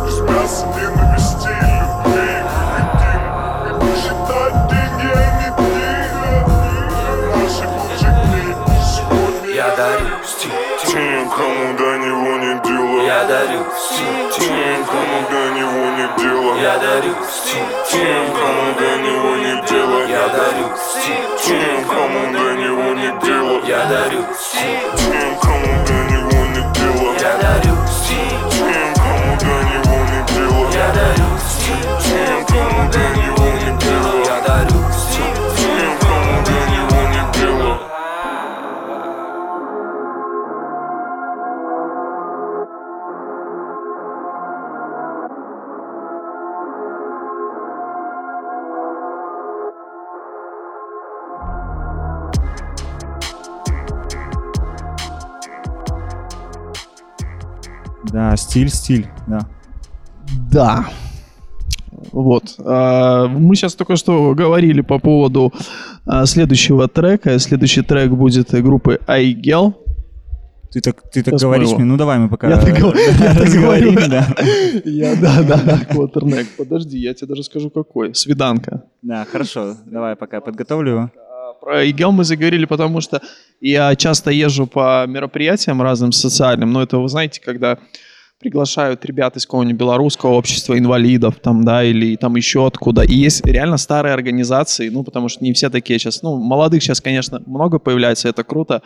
С 0.09 0.21
мяса 0.21 0.65
ненависти 0.69 1.53
любви 1.69 2.33
Мы 2.57 2.65
хотим 2.73 3.21
считать 4.01 4.57
деньги, 4.71 5.09
а 5.13 5.29
не 5.37 5.49
дни 5.59 5.93
да, 6.15 6.29
Наших 7.37 7.71
лучших 7.77 8.15
дней 8.25 8.53
сегодня 8.81 9.51
я 9.55 9.69
дарю 9.77 10.17
стиль, 10.25 10.51
Тем, 10.87 11.29
кому 11.29 11.77
до 11.77 11.91
него 11.99 12.33
не 12.39 12.53
дело. 12.67 13.03
Я 13.07 13.25
дарю 13.25 13.65
стиль, 13.79 14.30
Тем, 14.41 14.85
кому 14.87 15.29
до 15.31 15.51
него 15.55 15.91
не 15.99 16.23
дело. 16.23 16.57
Я 16.57 16.79
дарю 16.79 17.15
стиль, 17.31 17.61
Тем, 17.91 18.33
кому 18.33 18.73
до 18.79 18.97
него 19.05 19.37
не 19.37 19.69
дело. 19.69 20.07
Я 20.09 20.29
дарю 20.29 20.69
стиль, 20.77 21.29
Тем, 21.45 21.85
кому 21.85 22.33
до 22.33 22.55
него 22.55 22.95
не 22.95 23.21
дело. 23.23 23.61
Я 23.67 23.85
дарю 23.85 24.25
стиль, 24.35 24.80
Да, 58.13 58.37
стиль, 58.37 58.69
стиль, 58.71 59.07
да. 59.27 59.47
Да. 60.51 60.89
Вот. 62.13 62.55
А, 62.59 63.27
Мы 63.29 63.55
сейчас 63.55 63.75
только 63.75 63.97
что 63.97 64.35
говорили 64.35 64.81
по 64.81 64.99
поводу 64.99 65.53
а, 66.07 66.27
следующего 66.27 66.89
трека. 66.89 67.39
Следующий 67.39 67.83
трек 67.83 68.11
будет 68.11 68.51
группы 68.51 69.01
I-Gel. 69.07 69.75
Ты 70.73 70.81
так, 70.81 71.03
ты 71.11 71.25
так 71.25 71.35
говоришь 71.35 71.73
мне, 71.73 71.85
ну 71.85 71.97
давай 71.97 72.19
мы 72.21 72.29
пока 72.29 72.49
Я 72.49 72.57
так 72.57 72.79
говорю, 72.79 73.01
я 73.21 73.35
так 73.35 73.49
говорю. 73.49 73.93
да. 74.09 74.27
Я, 74.85 75.17
да, 75.17 75.43
да, 75.43 75.61
да, 75.65 75.79
Квотернек. 75.91 76.47
Подожди, 76.57 76.97
я 76.97 77.13
тебе 77.13 77.27
даже 77.27 77.43
скажу 77.43 77.71
какой. 77.71 78.15
Свиданка. 78.15 78.85
Да, 79.03 79.25
хорошо, 79.25 79.75
давай 79.87 80.15
пока 80.15 80.41
подготовлю 80.41 80.93
его. 80.93 81.11
Про 81.61 81.85
ИГЕЛ 81.85 82.13
мы 82.13 82.25
заговорили, 82.25 82.65
потому 82.65 83.01
что 83.01 83.21
я 83.61 83.95
часто 83.95 84.31
езжу 84.31 84.67
по 84.67 85.05
мероприятиям 85.07 85.83
разным 85.83 86.13
социальным, 86.13 86.73
но 86.73 86.83
это, 86.83 86.99
вы 86.99 87.09
знаете, 87.09 87.41
когда 87.41 87.79
приглашают 88.39 89.05
ребят 89.05 89.37
из 89.37 89.45
какого-нибудь 89.45 89.79
белорусского 89.79 90.31
общества 90.31 90.79
инвалидов, 90.79 91.35
там, 91.43 91.63
да, 91.63 91.85
или 91.85 92.17
там 92.17 92.37
еще 92.37 92.67
откуда. 92.67 93.03
И 93.03 93.15
есть 93.15 93.45
реально 93.45 93.77
старые 93.77 94.15
организации, 94.15 94.89
ну, 94.89 95.05
потому 95.05 95.29
что 95.29 95.45
не 95.45 95.53
все 95.53 95.69
такие 95.69 95.99
сейчас, 95.99 96.23
ну, 96.23 96.37
молодых 96.37 96.83
сейчас, 96.83 97.03
конечно, 97.03 97.43
много 97.45 97.79
появляется, 97.79 98.31
это 98.31 98.43
круто, 98.43 98.81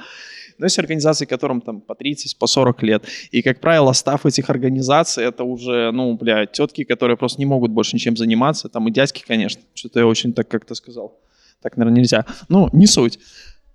но 0.59 0.67
есть 0.67 0.79
организации, 0.79 1.25
которым 1.25 1.61
там 1.61 1.81
по 1.81 1.95
30, 1.95 2.39
по 2.39 2.47
40 2.47 2.83
лет. 2.83 3.05
И, 3.31 3.43
как 3.43 3.61
правило, 3.61 3.93
став 3.93 4.27
этих 4.27 4.51
организаций, 4.51 5.25
это 5.25 5.45
уже, 5.45 5.91
ну, 5.93 6.17
бля, 6.17 6.47
тетки, 6.47 6.85
которые 6.85 7.17
просто 7.17 7.41
не 7.41 7.47
могут 7.47 7.71
больше 7.71 7.95
ничем 7.97 8.17
заниматься. 8.17 8.69
Там 8.69 8.89
и 8.89 8.93
дядьки, 8.93 9.25
конечно. 9.27 9.63
Что-то 9.75 10.01
я 10.01 10.07
очень 10.07 10.33
так 10.33 10.49
как-то 10.49 10.75
сказал. 10.75 11.19
Так, 11.65 11.79
наверное, 11.79 12.01
нельзя. 12.01 12.27
Ну, 12.51 12.69
не 12.75 12.87
суть. 12.87 13.19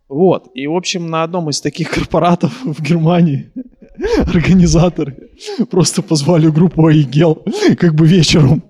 Вот. 0.07 0.51
И, 0.53 0.67
в 0.67 0.75
общем, 0.75 1.09
на 1.09 1.23
одном 1.23 1.49
из 1.49 1.59
таких 1.59 1.89
корпоратов 1.95 2.53
в 2.63 2.81
Германии 2.83 3.51
организаторы 4.27 5.15
просто 5.71 6.03
позвали 6.03 6.49
группу 6.49 6.85
Айгел 6.85 7.43
как 7.79 7.95
бы 7.95 8.07
вечером, 8.07 8.63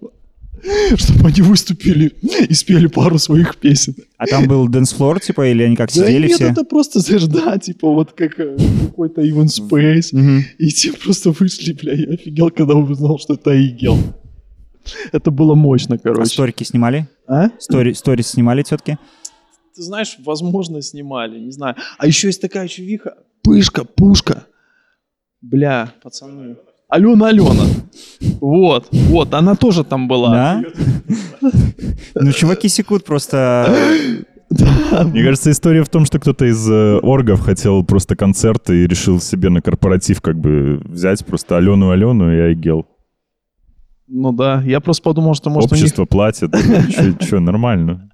чтобы 0.95 1.27
они 1.27 1.41
выступили 1.41 2.13
и 2.47 2.53
спели 2.53 2.87
пару 2.87 3.19
своих 3.19 3.57
песен. 3.57 3.93
А 4.17 4.25
там 4.25 4.47
был 4.47 4.69
dance 4.69 4.92
floor, 4.92 5.19
типа, 5.19 5.51
или 5.51 5.63
они 5.63 5.75
как 5.75 5.89
Да 5.93 5.95
сидели 5.95 6.27
нет, 6.29 6.37
все? 6.37 6.47
это 6.47 6.63
просто, 6.63 7.01
знаешь, 7.01 7.25
да, 7.25 7.57
типа 7.57 7.93
вот 7.93 8.13
как 8.13 8.39
э, 8.39 8.57
какой-то 8.85 9.29
event 9.29 9.49
space. 9.49 10.13
Мгм. 10.13 10.45
И 10.59 10.69
те 10.69 10.93
просто 10.93 11.31
вышли, 11.31 11.73
бля, 11.73 11.93
я 11.93 12.13
офигел, 12.13 12.51
когда 12.51 12.75
узнал, 12.75 13.19
что 13.19 13.33
это 13.33 13.51
Айгел. 13.51 13.97
Это 15.11 15.31
было 15.31 15.55
мощно, 15.55 15.95
А 15.95 15.97
короче. 15.99 16.29
сторики 16.31 16.63
снимали? 16.63 17.07
А? 17.27 17.49
Стори, 17.59 17.93
сторис 17.93 18.27
снимали 18.27 18.63
тетки? 18.63 18.97
Ты 19.75 19.83
знаешь, 19.83 20.17
возможно, 20.25 20.81
снимали, 20.81 21.39
не 21.39 21.51
знаю. 21.51 21.75
А 21.97 22.07
еще 22.07 22.27
есть 22.27 22.41
такая 22.41 22.67
чувиха. 22.67 23.15
Пышка, 23.43 23.85
пушка. 23.85 24.45
Бля, 25.41 25.93
пацаны. 26.03 26.57
Алена 26.89 27.27
Алена. 27.27 27.65
Вот, 28.41 28.87
вот, 28.91 29.33
она 29.33 29.55
тоже 29.55 29.83
там 29.83 30.07
была. 30.07 30.31
Да? 30.31 30.63
Ну, 32.15 32.31
чуваки 32.31 32.67
секут 32.67 33.05
просто... 33.05 33.73
Мне 34.49 35.23
кажется, 35.23 35.51
история 35.51 35.83
в 35.83 35.89
том, 35.89 36.05
что 36.05 36.19
кто-то 36.19 36.45
из 36.45 36.67
э, 36.67 36.97
оргов 37.03 37.41
хотел 37.41 37.83
просто 37.83 38.15
концерт 38.15 38.71
и 38.71 38.87
решил 38.87 39.21
себе 39.21 39.49
на 39.49 39.61
корпоратив 39.61 40.21
как 40.21 40.39
бы 40.39 40.81
взять 40.85 41.23
просто 41.23 41.55
Алену 41.57 41.91
Алену 41.91 42.33
и 42.33 42.39
Айгел. 42.39 42.87
Ну 44.11 44.31
да, 44.33 44.61
я 44.65 44.79
просто 44.79 45.03
подумал, 45.03 45.35
что 45.35 45.49
может 45.51 45.71
у 45.71 45.75
них... 45.75 45.83
Общество 45.83 46.05
платит. 46.05 46.51
Че, 47.21 47.39
нормально. 47.39 48.09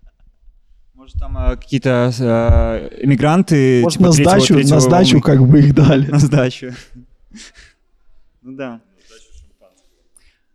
Может, 0.94 1.18
там 1.18 1.38
э, 1.38 1.56
какие-то 1.56 2.12
э, 2.20 3.04
эмигранты... 3.04 3.82
Может, 3.82 4.00
типа, 4.00 4.10
на 4.10 4.14
третьего- 4.14 4.30
сдачу, 4.32 4.54
третьего 4.56 4.76
на 4.76 4.80
сдачу 4.82 5.12
волны? 5.20 5.22
как 5.22 5.48
бы 5.48 5.60
их 5.60 5.74
дали. 5.74 6.08
На 6.12 6.20
сдачу. 6.20 6.74
Ну 8.42 8.56
да. 8.58 8.82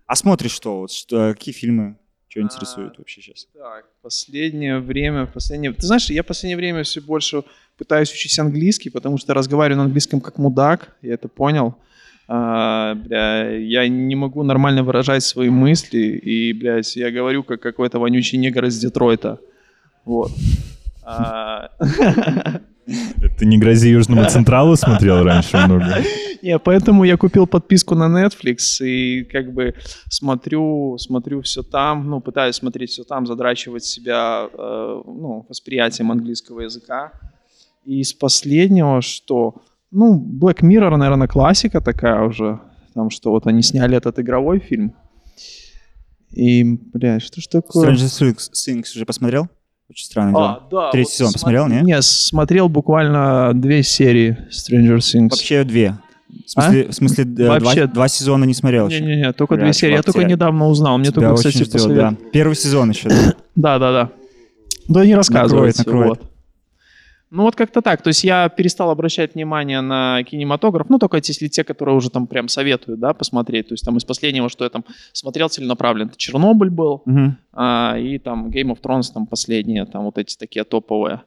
А 0.06 0.14
смотришь 0.16 0.52
что? 0.52 0.80
Вот, 0.80 0.92
что- 0.92 1.32
какие 1.32 1.54
фильмы? 1.54 1.96
Что 2.28 2.42
интересует 2.42 2.98
вообще 2.98 3.22
сейчас? 3.22 3.46
Так, 3.54 3.86
последнее 4.02 4.78
время, 4.78 5.26
последнее... 5.26 5.72
Ты 5.72 5.86
знаешь, 5.86 6.10
я 6.10 6.22
в 6.22 6.26
последнее 6.26 6.56
время 6.56 6.82
все 6.84 7.00
больше 7.00 7.42
пытаюсь 7.78 8.12
учить 8.12 8.38
английский, 8.38 8.90
потому 8.90 9.18
что 9.18 9.32
разговариваю 9.34 9.78
на 9.78 9.84
английском 9.84 10.20
как 10.20 10.36
мудак, 10.38 10.94
я 11.02 11.14
это 11.14 11.28
понял. 11.28 11.76
А, 12.32 12.94
бля, 12.94 13.50
я 13.50 13.88
не 13.88 14.14
могу 14.14 14.44
нормально 14.44 14.84
выражать 14.84 15.24
свои 15.24 15.50
мысли, 15.50 15.98
и, 15.98 16.52
блядь, 16.52 16.94
я 16.94 17.10
говорю 17.10 17.42
как 17.42 17.60
какой-то 17.60 17.98
вонючий 17.98 18.38
негр 18.38 18.66
из 18.66 18.78
Детройта. 18.78 19.40
Вот. 20.04 20.30
А, 21.02 21.70
Ты 23.36 23.46
не 23.46 23.58
грози 23.58 23.88
Южному 23.88 24.24
Централу 24.28 24.76
смотрел 24.76 25.24
раньше 25.24 25.56
много? 25.56 26.04
Не, 26.42 26.58
поэтому 26.60 27.02
я 27.04 27.16
купил 27.16 27.48
подписку 27.48 27.96
на 27.96 28.06
Netflix 28.06 28.80
и 28.80 29.24
как 29.24 29.52
бы 29.52 29.74
смотрю, 30.08 30.98
смотрю 30.98 31.42
все 31.42 31.62
там, 31.64 32.08
ну, 32.08 32.20
пытаюсь 32.20 32.56
смотреть 32.56 32.90
все 32.90 33.02
там, 33.02 33.26
задрачивать 33.26 33.84
себя, 33.84 34.48
э, 34.52 35.02
ну, 35.04 35.44
восприятием 35.48 36.12
английского 36.12 36.60
языка. 36.60 37.12
И 37.84 38.00
из 38.00 38.12
последнего, 38.12 39.02
что, 39.02 39.62
ну, 39.90 40.38
Black 40.40 40.60
Mirror, 40.60 40.96
наверное, 40.96 41.28
классика 41.28 41.80
такая 41.80 42.22
уже, 42.22 42.60
там, 42.94 43.10
что 43.10 43.30
вот 43.30 43.46
они 43.46 43.62
сняли 43.62 43.96
этот 43.96 44.18
игровой 44.18 44.60
фильм. 44.60 44.94
И, 46.30 46.62
бля, 46.64 47.18
что 47.18 47.40
ж 47.40 47.46
такое? 47.48 47.90
Stranger 47.90 48.36
Things, 48.36 48.84
уже 48.94 49.04
посмотрел? 49.04 49.48
Очень 49.88 50.04
странно. 50.06 50.38
А, 50.38 50.68
да, 50.70 50.90
Третий 50.92 51.08
вот 51.08 51.12
сезон 51.12 51.28
смо- 51.30 51.32
посмотрел, 51.32 51.66
не? 51.66 51.80
Не, 51.80 52.02
смотрел 52.02 52.68
буквально 52.68 53.50
две 53.54 53.82
серии 53.82 54.38
Stranger 54.50 54.98
Things. 54.98 55.30
Вообще 55.30 55.64
две. 55.64 55.98
В 56.46 56.50
смысле, 56.50 56.88
в 56.88 56.92
смысле 56.92 57.24
э, 57.24 57.48
Вообще- 57.48 57.84
два, 57.86 57.94
два 57.94 58.08
сезона 58.08 58.44
не 58.44 58.54
смотрел 58.54 58.88
еще. 58.88 59.00
Не-не-не, 59.00 59.32
только 59.32 59.54
Бля, 59.56 59.64
две 59.64 59.72
серии. 59.72 59.94
Я 59.94 60.02
только 60.02 60.22
недавно 60.22 60.68
узнал. 60.68 60.98
Мне 60.98 61.08
Тебя 61.10 61.30
только, 61.30 61.48
кстати, 61.48 61.64
ждет, 61.64 61.94
да. 61.96 62.14
Первый 62.32 62.54
сезон 62.54 62.90
еще. 62.90 63.08
Да, 63.56 63.80
да, 63.80 65.04
не 65.04 65.16
рассказывается. 65.16 65.82
накроет. 65.84 66.08
вот. 66.20 66.30
Ну 67.30 67.44
вот 67.44 67.54
как-то 67.54 67.80
так. 67.80 68.02
То 68.02 68.08
есть 68.08 68.24
я 68.24 68.48
перестал 68.48 68.90
обращать 68.90 69.34
внимание 69.34 69.80
на 69.80 70.22
кинематограф, 70.24 70.88
ну 70.88 70.98
только 70.98 71.18
если 71.18 71.46
те, 71.46 71.62
которые 71.62 71.94
уже 71.96 72.10
там 72.10 72.26
прям 72.26 72.48
советуют, 72.48 72.98
да, 72.98 73.14
посмотреть. 73.14 73.68
То 73.68 73.74
есть 73.74 73.84
там 73.84 73.96
из 73.96 74.04
последнего, 74.04 74.48
что 74.48 74.64
я 74.64 74.70
там 74.70 74.84
смотрел 75.12 75.48
целенаправленно, 75.48 76.08
это 76.08 76.18
Чернобыль 76.18 76.70
был, 76.70 77.02
Мгм. 77.04 77.38
а, 77.52 77.96
и 77.98 78.18
там 78.18 78.48
Game 78.48 78.72
of 78.72 78.80
Thrones 78.82 79.12
там 79.14 79.26
последние, 79.26 79.86
там 79.86 80.04
вот 80.04 80.18
эти 80.18 80.36
такие 80.36 80.64
топовые. 80.64 81.22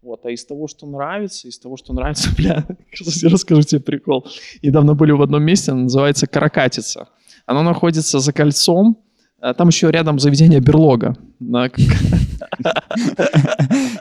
Вот, 0.00 0.24
а 0.24 0.30
из 0.30 0.44
того, 0.46 0.68
что 0.68 0.86
нравится, 0.86 1.48
из 1.48 1.58
того, 1.58 1.76
что 1.76 1.92
нравится, 1.92 2.30
бля, 2.36 2.64
я 2.68 3.28
расскажу 3.30 3.62
тебе 3.62 3.80
прикол. 3.80 4.26
Недавно 4.62 4.94
были 4.94 5.10
в 5.10 5.20
одном 5.22 5.42
месте, 5.42 5.72
называется 5.72 6.28
Каракатица. 6.28 7.08
Оно 7.46 7.62
находится 7.62 8.20
за 8.20 8.32
кольцом, 8.32 8.96
а 9.40 9.54
там 9.54 9.68
еще 9.68 9.90
рядом 9.90 10.18
заведение 10.18 10.60
Берлога. 10.60 11.16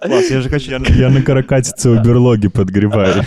Класс, 0.02 0.30
я 0.32 0.42
же 0.42 0.50
хочу. 0.50 0.72
Я, 0.72 1.10
на 1.10 1.22
каракатице 1.22 1.90
у 1.90 2.02
берлоги 2.02 2.48
подгреваю. 2.48 3.24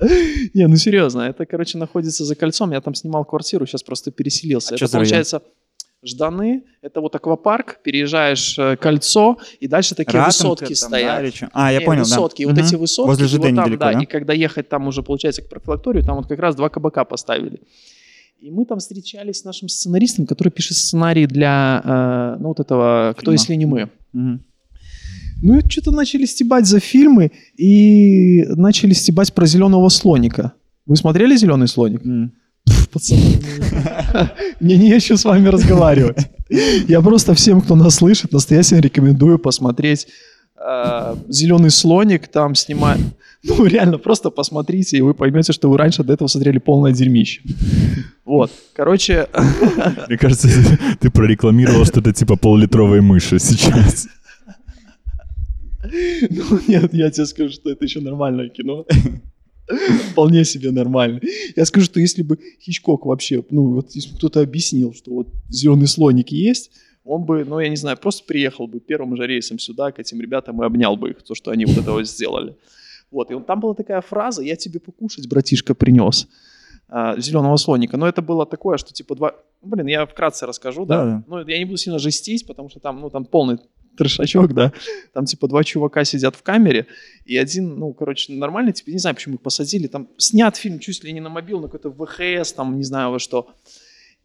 Не, 0.54 0.66
ну 0.66 0.76
серьезно, 0.76 1.22
это, 1.22 1.46
короче, 1.46 1.78
находится 1.78 2.24
за 2.24 2.34
кольцом. 2.34 2.72
Я 2.72 2.80
там 2.80 2.94
снимал 2.94 3.24
квартиру, 3.24 3.66
сейчас 3.66 3.82
просто 3.82 4.10
переселился. 4.10 4.74
А 4.74 4.76
это 4.76 4.88
получается 4.88 5.42
Жданы, 6.02 6.62
это 6.80 7.02
вот 7.02 7.14
аквапарк, 7.14 7.82
переезжаешь 7.82 8.58
э, 8.58 8.76
кольцо, 8.78 9.36
и 9.60 9.68
дальше 9.68 9.94
такие 9.94 10.18
Ратанка 10.18 10.28
высотки 10.38 10.64
там, 10.68 10.74
стоят. 10.74 11.34
да? 11.42 11.48
А, 11.52 11.70
я 11.70 11.80
Не, 11.80 11.84
понял, 11.84 12.04
да. 12.04 12.08
высотки, 12.08 12.40
и 12.40 12.46
вот 12.46 12.54
Мгм. 12.56 12.64
эти 12.64 12.74
высотки. 12.76 13.06
Возле 13.08 13.26
и 13.26 13.28
ЖД 13.28 13.36
вот 13.36 13.42
там, 13.44 13.52
недалеко, 13.52 13.76
да, 13.84 13.92
да? 13.92 14.00
И 14.00 14.06
когда 14.06 14.32
ехать 14.32 14.70
там 14.70 14.86
уже, 14.88 15.02
получается, 15.02 15.42
к 15.42 15.50
профилакторию, 15.50 16.02
там 16.02 16.16
вот 16.16 16.26
как 16.26 16.38
раз 16.38 16.56
два 16.56 16.70
кабака 16.70 17.04
поставили. 17.04 17.60
И 18.42 18.50
мы 18.50 18.64
там 18.64 18.78
встречались 18.78 19.40
с 19.40 19.44
нашим 19.44 19.68
сценаристом, 19.68 20.26
который 20.26 20.48
пишет 20.48 20.78
сценарий 20.78 21.26
для, 21.26 21.82
э, 21.84 22.40
ну, 22.40 22.48
вот 22.48 22.60
этого 22.60 23.12
«Кто, 23.12 23.32
Фильма. 23.32 23.32
если 23.34 23.54
не 23.54 23.66
мы?». 23.66 23.90
Мгм. 24.14 24.42
Ну 25.42 25.58
и 25.58 25.68
что-то 25.68 25.90
начали 25.90 26.24
стебать 26.24 26.66
за 26.66 26.80
фильмы 26.80 27.32
и 27.58 28.46
начали 28.56 28.94
стебать 28.94 29.34
про 29.34 29.44
зеленого 29.44 29.90
слоника. 29.90 30.54
Вы 30.86 30.96
смотрели 30.96 31.36
зеленый 31.36 31.68
слоник? 31.68 32.02
Пф, 32.64 32.88
Пацаны, 32.88 33.40
мне 34.60 34.76
не 34.78 35.00
чем 35.00 35.18
с 35.18 35.24
вами 35.24 35.48
разговаривать. 35.48 36.30
Я 36.88 37.02
просто 37.02 37.34
всем, 37.34 37.60
кто 37.60 37.74
нас 37.74 37.96
слышит, 37.96 38.32
настоятельно 38.32 38.80
рекомендую 38.80 39.38
посмотреть 39.38 40.06
«Зеленый 41.28 41.70
слоник», 41.70 42.28
там 42.28 42.54
снимают... 42.54 43.02
Ну, 43.42 43.64
реально, 43.64 43.96
просто 43.96 44.28
посмотрите, 44.28 44.98
и 44.98 45.00
вы 45.00 45.14
поймете, 45.14 45.54
что 45.54 45.70
вы 45.70 45.78
раньше 45.78 46.04
до 46.04 46.12
этого 46.12 46.28
смотрели 46.28 46.58
полное 46.58 46.92
дерьмище. 46.92 47.40
Вот, 48.26 48.50
короче, 48.74 49.28
Мне 50.08 50.18
кажется, 50.18 50.48
ты 51.00 51.10
прорекламировал 51.10 51.84
что-то 51.86 52.12
типа 52.12 52.36
поллитровой 52.36 53.00
мыши 53.00 53.38
сейчас. 53.38 54.08
Ну, 55.82 56.60
нет, 56.68 56.92
я 56.92 57.10
тебе 57.10 57.26
скажу, 57.26 57.50
что 57.50 57.70
это 57.70 57.84
еще 57.84 58.00
нормальное 58.00 58.48
кино. 58.48 58.86
Вполне 60.10 60.44
себе 60.44 60.70
нормально. 60.72 61.20
Я 61.56 61.64
скажу, 61.64 61.86
что 61.86 62.00
если 62.00 62.22
бы 62.22 62.38
Хичкок 62.60 63.06
вообще, 63.06 63.42
ну, 63.50 63.74
вот 63.74 63.92
если 63.92 64.10
бы 64.10 64.16
кто-то 64.16 64.40
объяснил, 64.40 64.92
что 64.94 65.12
вот 65.12 65.28
зеленый 65.48 65.86
слоник 65.86 66.30
есть, 66.30 66.72
он 67.04 67.24
бы, 67.24 67.44
ну, 67.44 67.60
я 67.60 67.68
не 67.68 67.76
знаю, 67.76 67.96
просто 67.96 68.24
приехал 68.24 68.66
бы 68.66 68.80
первым 68.80 69.16
же 69.16 69.26
рейсом 69.26 69.58
сюда 69.58 69.92
к 69.92 69.98
этим 69.98 70.20
ребятам 70.20 70.62
и 70.62 70.66
обнял 70.66 70.96
бы 70.96 71.10
их, 71.10 71.22
то, 71.22 71.34
что 71.34 71.50
они 71.50 71.64
вот 71.64 71.78
это 71.78 71.92
вот 71.92 72.06
сделали. 72.06 72.56
Вот, 73.10 73.30
и 73.30 73.34
он, 73.34 73.44
там 73.44 73.60
была 73.60 73.74
такая 73.74 74.00
фраза, 74.00 74.42
я 74.42 74.56
тебе 74.56 74.78
покушать, 74.80 75.28
братишка, 75.28 75.74
принес. 75.74 76.28
зеленого 77.18 77.56
слоника. 77.56 77.96
Но 77.96 78.06
это 78.06 78.22
было 78.22 78.46
такое, 78.46 78.76
что 78.78 78.92
типа 78.92 79.14
два... 79.14 79.34
ну, 79.62 79.68
Блин, 79.68 79.86
я 79.86 80.06
вкратце 80.06 80.46
расскажу, 80.46 80.86
да? 80.86 80.96
Да, 80.96 81.04
да. 81.04 81.24
Ну, 81.26 81.48
я 81.48 81.58
не 81.58 81.64
буду 81.64 81.76
сильно 81.76 81.98
жестить, 81.98 82.46
потому 82.46 82.68
что 82.68 82.80
там, 82.80 83.00
ну, 83.00 83.10
там 83.10 83.24
полный 83.24 83.58
трешачок, 83.96 84.54
да. 84.54 84.72
Там 85.12 85.24
типа 85.24 85.48
два 85.48 85.64
чувака 85.64 86.04
сидят 86.04 86.36
в 86.36 86.42
камере, 86.42 86.86
и 87.24 87.36
один, 87.36 87.78
ну, 87.78 87.92
короче, 87.92 88.32
нормальный, 88.32 88.72
типа, 88.72 88.90
не 88.90 88.98
знаю, 88.98 89.16
почему 89.16 89.34
их 89.34 89.40
посадили. 89.40 89.86
Там 89.86 90.08
снят 90.16 90.56
фильм 90.56 90.78
чуть 90.78 91.04
ли 91.04 91.12
не 91.12 91.20
на 91.20 91.28
мобил, 91.28 91.60
на 91.60 91.68
какой-то 91.68 91.90
ВХС, 91.90 92.52
там, 92.52 92.76
не 92.76 92.84
знаю 92.84 93.10
во 93.10 93.18
что. 93.18 93.48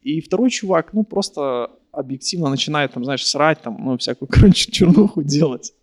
И 0.01 0.21
второй 0.21 0.49
чувак, 0.49 0.93
ну, 0.93 1.03
просто 1.03 1.71
объективно 1.95 2.49
начинает, 2.49 2.93
там, 2.93 3.03
знаешь, 3.03 3.25
срать, 3.25 3.61
там, 3.61 3.77
ну, 3.79 3.97
всякую, 3.97 4.29
короче, 4.31 4.71
чернуху 4.71 5.23
делать. 5.23 5.73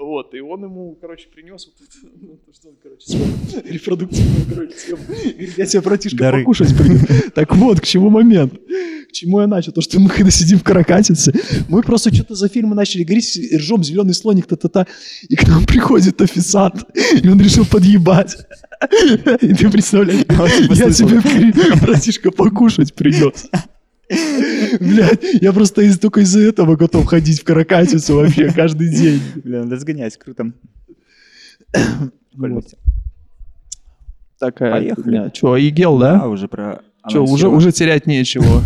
Вот, 0.00 0.32
и 0.34 0.40
он 0.40 0.64
ему, 0.64 0.96
короче, 0.98 1.28
принес 1.28 1.66
вот 1.66 1.74
это, 1.86 2.12
ну, 2.22 2.38
то, 2.46 2.54
что 2.54 2.68
он, 2.68 2.74
короче, 2.82 3.62
репродуктивную, 3.70 4.46
короче, 4.48 4.74
тему. 4.86 5.02
Говорит, 5.06 5.58
я 5.58 5.66
тебе, 5.66 5.82
братишка, 5.82 6.16
Дары. 6.16 6.38
покушать 6.38 6.74
принес. 6.76 7.32
Так 7.34 7.54
вот, 7.54 7.80
к 7.80 7.84
чему 7.84 8.08
момент? 8.08 8.54
К 8.54 9.12
чему 9.12 9.40
я 9.40 9.46
начал? 9.46 9.72
То, 9.72 9.82
что 9.82 10.00
мы 10.00 10.08
когда 10.08 10.30
сидим 10.30 10.58
в 10.58 10.62
Каракатице, 10.62 11.34
мы 11.68 11.82
просто 11.82 12.14
что-то 12.14 12.34
за 12.34 12.48
фильмы 12.48 12.74
начали 12.74 13.02
говорить, 13.04 13.38
ржем, 13.54 13.84
зеленый 13.84 14.14
слоник, 14.14 14.46
та-та-та, 14.46 14.86
и 15.28 15.36
к 15.36 15.46
нам 15.46 15.66
приходит 15.66 16.20
официант, 16.22 16.84
и 17.22 17.28
он 17.28 17.38
решил 17.38 17.66
подъебать. 17.66 18.36
И 19.42 19.54
ты 19.54 19.70
представляешь, 19.70 20.24
я 20.70 20.90
тебе, 20.90 21.76
братишка, 21.78 22.30
покушать 22.30 22.94
принес. 22.94 23.50
Блядь, 24.80 25.22
я 25.40 25.52
просто 25.52 25.82
из, 25.82 25.98
только 25.98 26.20
из-за 26.20 26.40
этого 26.40 26.76
готов 26.76 27.06
ходить 27.06 27.40
в 27.40 27.44
Каракатицу 27.44 28.16
вообще 28.16 28.50
каждый 28.52 28.90
день. 28.90 29.20
Бля, 29.44 29.62
надо 29.62 29.78
сгонять, 29.78 30.16
круто. 30.18 30.52
Вот. 32.34 32.64
Такая 34.38 34.72
Поехали. 34.72 35.04
фигня. 35.04 35.30
Че, 35.30 35.56
Игел, 35.58 35.98
Да, 35.98 36.20
да? 36.20 36.28
уже 36.28 36.48
про... 36.48 36.82
Че, 37.08 37.22
уже, 37.22 37.48
уже 37.48 37.72
терять 37.72 38.06
нечего. 38.06 38.62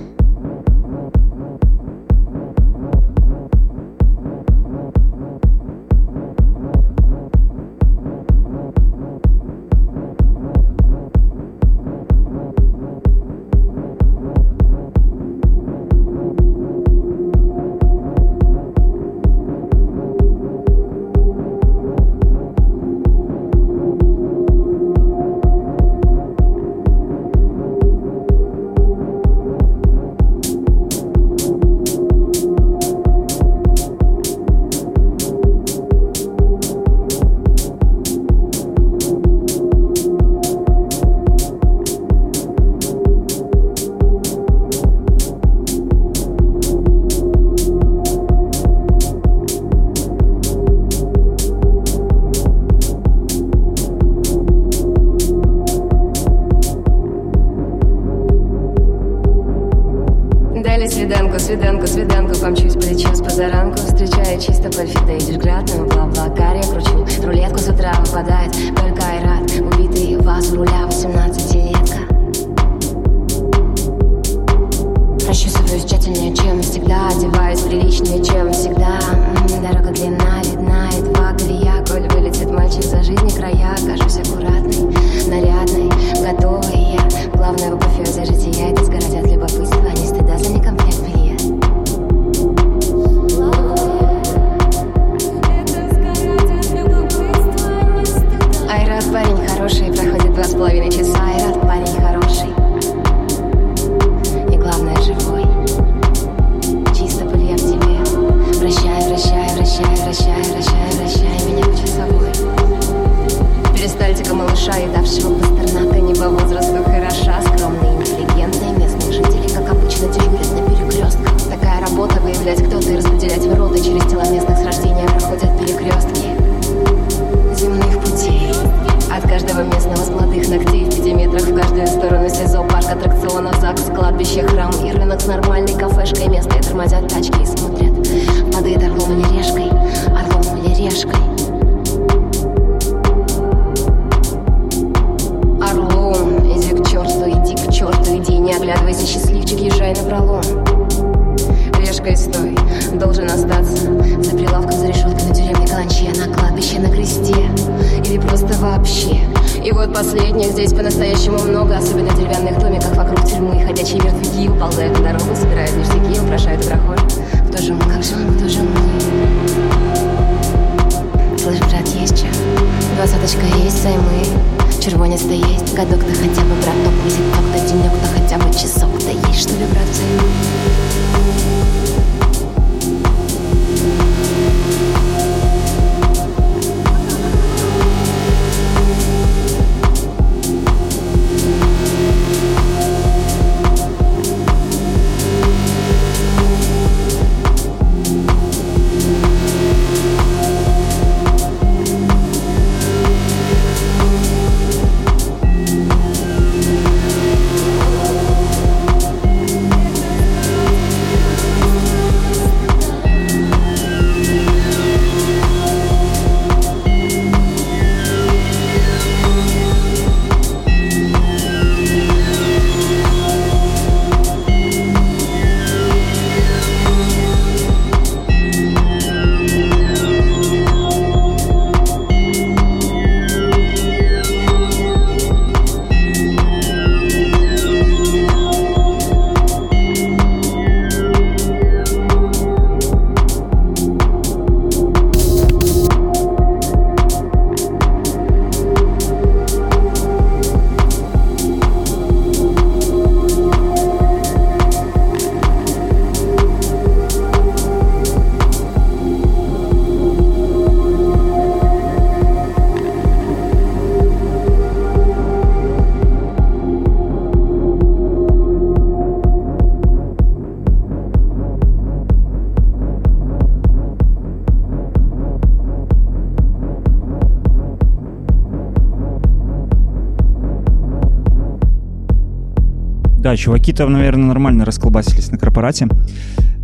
Да, 283.35 283.41
чуваки 283.41 283.73
там, 283.73 283.91
наверное, 283.91 284.27
нормально 284.27 284.63
расколбасились 284.63 285.29
на 285.29 285.37
корпорате. 285.37 285.89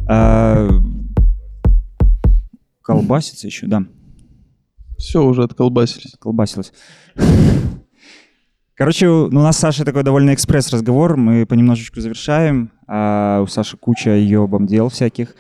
А, 0.08 0.70
Колбасится 2.82 3.46
еще, 3.48 3.68
да. 3.68 3.84
Все 4.98 5.22
уже 5.22 5.44
отколбасились. 5.44 6.16
колбасилось. 6.18 6.72
Короче, 8.76 9.08
у 9.10 9.30
нас 9.32 9.58
с 9.58 9.60
Сашей 9.60 9.84
такой 9.86 10.04
довольно 10.04 10.34
экспресс-разговор, 10.34 11.18
мы 11.18 11.46
понемножечку 11.46 12.00
завершаем, 12.00 12.72
а 12.88 13.42
у 13.44 13.48
Саши 13.48 13.76
куча 13.76 14.12
ебом 14.12 14.66
дел 14.66 14.88
всяких. 14.88 15.36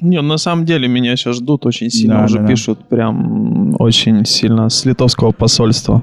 Не, 0.00 0.20
на 0.20 0.36
самом 0.36 0.66
деле 0.66 0.86
меня 0.86 1.16
сейчас 1.16 1.36
ждут 1.36 1.64
очень 1.64 1.88
сильно, 1.90 2.18
Да, 2.18 2.24
уже 2.26 2.36
да, 2.36 2.42
да. 2.42 2.48
пишут 2.48 2.88
прям 2.90 3.74
очень 3.80 4.24
сильно 4.26 4.68
с 4.68 4.84
литовского 4.84 5.32
посольства. 5.32 6.02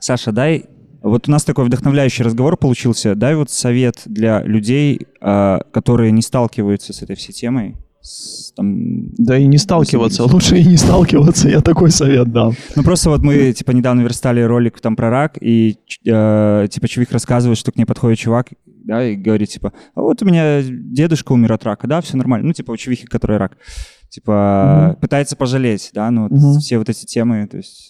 Саша, 0.00 0.32
дай... 0.32 0.64
Вот 1.02 1.28
у 1.28 1.30
нас 1.30 1.44
такой 1.44 1.64
вдохновляющий 1.64 2.24
разговор 2.24 2.56
получился. 2.56 3.14
Дай 3.14 3.34
вот 3.34 3.50
совет 3.50 4.02
для 4.06 4.42
людей, 4.42 5.06
а, 5.20 5.60
которые 5.72 6.12
не 6.12 6.22
сталкиваются 6.22 6.92
с 6.92 7.02
этой 7.02 7.16
всей 7.16 7.32
темой. 7.32 7.76
с, 8.02 8.52
там, 8.56 9.10
Да 9.16 9.36
и 9.36 9.46
не 9.46 9.58
сталкиваться, 9.58 10.24
лучше 10.24 10.58
и 10.58 10.64
не 10.64 10.76
сталкиваться, 10.76 11.48
я 11.48 11.60
такой 11.60 11.90
совет 11.90 12.32
дам. 12.32 12.54
Ну 12.76 12.82
просто 12.82 13.10
вот 13.10 13.22
мы 13.22 13.52
типа 13.52 13.72
недавно 13.72 14.00
верстали 14.02 14.40
ролик 14.40 14.80
там 14.80 14.96
про 14.96 15.10
рак, 15.10 15.36
и 15.40 15.76
э, 16.06 16.68
типа 16.70 16.88
чувак 16.88 17.12
рассказывает, 17.12 17.58
что 17.58 17.72
к 17.72 17.76
ней 17.76 17.84
подходит 17.84 18.18
чувак, 18.18 18.48
да, 18.66 19.04
и 19.06 19.16
говорит 19.16 19.50
типа, 19.50 19.72
а 19.94 20.00
вот 20.00 20.22
у 20.22 20.24
меня 20.24 20.62
дедушка 20.62 21.32
умер 21.32 21.52
от 21.52 21.64
рака, 21.64 21.86
да, 21.86 22.00
все 22.00 22.16
нормально. 22.16 22.46
Ну 22.48 22.52
типа 22.54 22.72
у 22.72 22.76
чувихи, 22.76 23.06
который 23.06 23.36
рак. 23.36 23.58
Типа 24.08 24.96
пытается 25.00 25.36
пожалеть, 25.36 25.90
да, 25.94 26.10
ну 26.10 26.24
Мгм. 26.28 26.58
все 26.58 26.78
вот 26.78 26.88
эти 26.88 27.04
темы, 27.06 27.46
то 27.50 27.58
есть... 27.58 27.89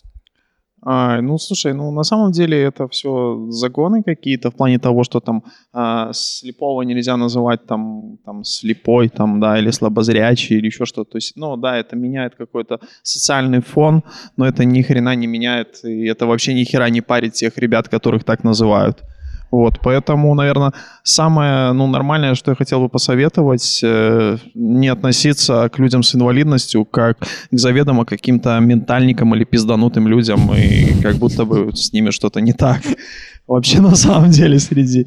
А, 0.82 1.20
ну, 1.20 1.38
слушай, 1.38 1.74
ну, 1.74 1.90
на 1.90 2.04
самом 2.04 2.32
деле 2.32 2.62
это 2.62 2.88
все 2.88 3.46
загоны 3.50 4.02
какие-то 4.02 4.50
в 4.50 4.54
плане 4.54 4.78
того, 4.78 5.04
что 5.04 5.20
там 5.20 5.42
а, 5.72 6.10
слепого 6.12 6.82
нельзя 6.82 7.16
называть 7.16 7.66
там, 7.66 8.18
там 8.24 8.44
слепой, 8.44 9.08
там, 9.08 9.40
да, 9.40 9.58
или 9.58 9.70
слабозрячий, 9.70 10.56
или 10.56 10.66
еще 10.66 10.86
что-то. 10.86 11.10
То 11.10 11.18
есть, 11.18 11.36
ну, 11.36 11.56
да, 11.56 11.76
это 11.76 11.96
меняет 11.96 12.34
какой-то 12.34 12.80
социальный 13.02 13.60
фон, 13.60 14.02
но 14.36 14.46
это 14.46 14.64
ни 14.64 14.82
хрена 14.82 15.14
не 15.16 15.26
меняет, 15.26 15.84
и 15.84 16.06
это 16.06 16.26
вообще 16.26 16.54
ни 16.54 16.64
хера 16.64 16.88
не 16.90 17.02
парит 17.02 17.34
тех 17.34 17.58
ребят, 17.58 17.88
которых 17.88 18.24
так 18.24 18.44
называют. 18.44 19.02
Вот, 19.50 19.80
поэтому, 19.82 20.34
наверное, 20.34 20.72
самое 21.02 21.72
ну, 21.72 21.88
нормальное, 21.88 22.34
что 22.34 22.52
я 22.52 22.54
хотел 22.54 22.80
бы 22.80 22.88
посоветовать, 22.88 23.80
э, 23.82 24.38
не 24.54 24.88
относиться 24.88 25.68
к 25.68 25.78
людям 25.80 26.04
с 26.04 26.14
инвалидностью 26.14 26.84
как 26.84 27.18
к 27.18 27.58
заведомо 27.58 28.04
каким-то 28.04 28.60
ментальникам 28.60 29.34
или 29.34 29.44
пизданутым 29.44 30.06
людям, 30.06 30.52
и 30.54 31.02
как 31.02 31.16
будто 31.16 31.44
бы 31.44 31.74
с 31.74 31.92
ними 31.92 32.10
что-то 32.10 32.40
не 32.40 32.52
так. 32.52 32.80
Вообще, 33.48 33.80
на 33.80 33.96
самом 33.96 34.30
деле, 34.30 34.60
среди... 34.60 35.04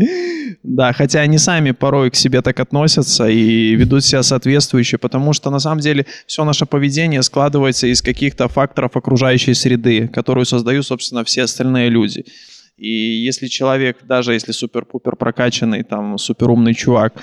Да, 0.64 0.92
хотя 0.92 1.22
они 1.22 1.38
сами 1.38 1.72
порой 1.72 2.10
к 2.12 2.16
себе 2.16 2.42
так 2.42 2.60
относятся 2.60 3.28
и 3.28 3.76
ведут 3.76 4.04
себя 4.04 4.24
соответствующе, 4.24 4.98
потому 4.98 5.32
что, 5.34 5.50
на 5.50 5.60
самом 5.60 5.80
деле, 5.80 6.06
все 6.26 6.44
наше 6.44 6.66
поведение 6.66 7.24
складывается 7.24 7.88
из 7.88 8.02
каких-то 8.02 8.50
факторов 8.50 8.98
окружающей 8.98 9.54
среды, 9.54 10.10
которую 10.10 10.46
создают, 10.46 10.86
собственно, 10.86 11.24
все 11.24 11.44
остальные 11.44 11.90
люди. 11.90 12.26
И 12.84 13.24
если 13.24 13.48
человек, 13.48 14.06
даже 14.06 14.34
если 14.34 14.52
супер-пупер 14.52 15.16
прокачанный, 15.16 15.84
там, 15.84 16.18
суперумный 16.18 16.74
чувак, 16.74 17.14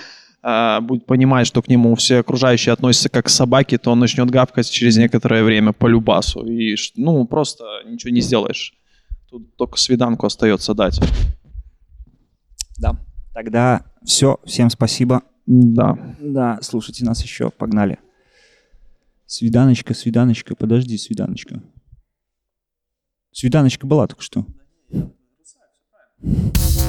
а, 0.42 0.80
будет 0.80 1.04
понимать, 1.04 1.46
что 1.46 1.60
к 1.60 1.68
нему 1.68 1.94
все 1.96 2.20
окружающие 2.20 2.72
относятся 2.72 3.10
как 3.10 3.26
к 3.26 3.28
собаке, 3.28 3.76
то 3.76 3.90
он 3.90 3.98
начнет 3.98 4.30
гавкать 4.30 4.70
через 4.70 4.96
некоторое 4.96 5.44
время 5.44 5.74
по 5.74 5.86
любасу. 5.86 6.46
И, 6.46 6.76
ну, 6.96 7.26
просто 7.26 7.64
ничего 7.84 8.10
не 8.10 8.22
сделаешь. 8.22 8.72
Тут 9.28 9.54
только 9.56 9.76
свиданку 9.76 10.24
остается 10.24 10.72
дать. 10.72 10.98
Да. 12.78 12.96
Тогда 13.34 13.84
все. 14.02 14.40
Всем 14.46 14.70
спасибо. 14.70 15.20
Да. 15.44 16.16
Да, 16.20 16.58
слушайте 16.62 17.04
нас 17.04 17.22
еще. 17.22 17.50
Погнали. 17.50 17.98
Свиданочка, 19.26 19.92
свиданочка. 19.92 20.54
Подожди, 20.54 20.96
свиданочка. 20.96 21.62
Свиданочка 23.30 23.86
была 23.86 24.06
только 24.06 24.22
что. 24.22 24.46
Yeah. 26.22 26.79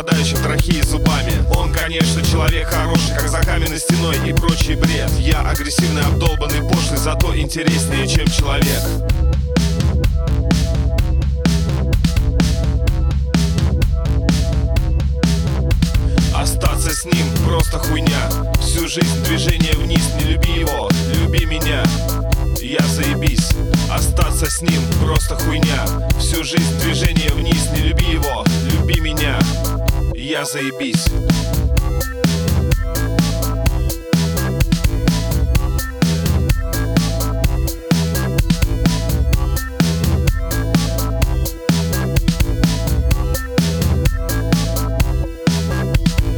Нападающих 0.00 0.42
трахеи 0.42 0.80
зубами. 0.80 1.32
Он, 1.54 1.70
конечно, 1.72 2.22
человек 2.24 2.68
хороший, 2.68 3.14
как 3.14 3.28
за 3.28 3.40
каменной 3.40 3.78
стеной 3.78 4.16
и 4.26 4.32
прочий 4.32 4.74
бред. 4.74 5.10
Я 5.18 5.40
агрессивный, 5.40 6.02
обдолбанный, 6.02 6.66
пошлый, 6.66 6.98
зато 6.98 7.36
интереснее, 7.36 8.08
чем 8.08 8.26
человек. 8.28 8.80
Остаться 16.34 16.94
с 16.94 17.04
ним 17.04 17.26
просто 17.46 17.78
хуйня 17.78 18.30
Всю 18.62 18.88
жизнь 18.88 19.24
движение 19.24 19.74
вниз, 19.74 20.14
не 20.18 20.32
люби 20.32 20.60
его, 20.60 20.88
люби 21.14 21.44
меня 21.44 21.82
Я 22.62 22.82
заебись 22.86 23.50
Остаться 23.92 24.50
с 24.50 24.62
ним 24.62 24.80
просто 25.04 25.36
хуйня 25.36 25.84
Всю 26.18 26.42
жизнь 26.42 26.80
движение 26.80 27.30
вниз, 27.32 27.68
не 27.74 27.88
люби 27.88 28.06
его, 28.06 28.44
люби 28.72 28.98
меня 29.00 29.38
Я 30.22 30.44
заебись. 30.44 31.06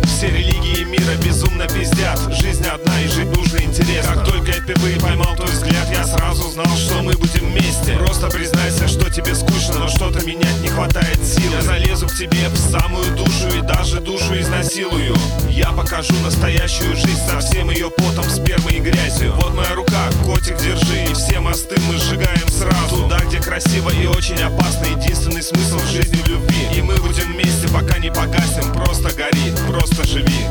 Все 0.06 0.28
религии 0.28 0.84
мира 0.84 1.02
безумно 1.24 1.66
пиздят. 1.66 2.20
Жизнь 2.30 2.64
одна 2.64 3.00
и 3.00 3.08
жить 3.08 3.26
нужно 3.36 3.58
интересно. 3.58 4.14
Как 4.14 4.24
только 4.24 4.52
я 4.52 4.60
впервые 4.60 5.00
поймал 5.00 5.34
твой 5.34 5.50
взгляд 5.50 5.88
Я 5.90 6.04
сразу 6.06 6.48
знал, 6.50 6.76
что 6.76 7.02
мы 7.02 7.14
будем 7.14 7.50
вместе. 7.50 7.96
Просто 7.98 8.28
признайся, 8.28 8.86
что 8.86 9.10
тебе 9.10 9.34
скучно 9.34 9.80
Но 9.80 9.88
что-то 9.88 10.24
менять 10.24 10.60
не 10.60 10.68
хватает 10.68 11.18
сил 11.24 11.50
Я 11.52 11.62
залезу 11.62 12.06
к 12.06 12.14
тебе 12.14 12.48
в 12.48 12.56
самую 12.56 13.10
душу 13.16 13.51
даже 13.82 14.00
душу 14.00 14.38
изнасилую. 14.38 15.12
Я 15.50 15.72
покажу 15.72 16.14
настоящую 16.22 16.94
жизнь 16.94 17.18
Со 17.28 17.40
всем 17.40 17.68
ее 17.68 17.90
потом, 17.90 18.22
спермой 18.30 18.74
и 18.74 18.78
грязью. 18.78 19.32
Вот 19.34 19.54
моя 19.54 19.74
рука, 19.74 20.08
котик, 20.24 20.56
держи. 20.56 21.10
И 21.10 21.14
все 21.14 21.40
мосты 21.40 21.74
мы 21.88 21.98
сжигаем 21.98 22.48
сразу. 22.48 23.02
Туда, 23.02 23.18
где 23.26 23.40
красиво 23.40 23.90
и 23.90 24.06
очень 24.06 24.40
опасно. 24.40 24.84
Единственный 24.84 25.42
смысл 25.42 25.78
в 25.78 25.90
жизни 25.90 26.14
в 26.22 26.28
любви. 26.28 26.68
И 26.76 26.80
мы 26.80 26.94
будем 26.94 27.32
вместе, 27.32 27.66
пока 27.74 27.98
не 27.98 28.10
погасим. 28.10 28.72
Просто 28.72 29.10
гори, 29.16 29.52
просто 29.66 30.06
живи. 30.06 30.46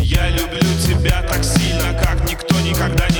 Я 0.00 0.28
люблю 0.28 0.60
тебя 0.86 1.22
так 1.22 1.42
сильно, 1.42 1.92
как 2.00 2.30
никто 2.30 2.54
никогда 2.60 3.08
не 3.08 3.15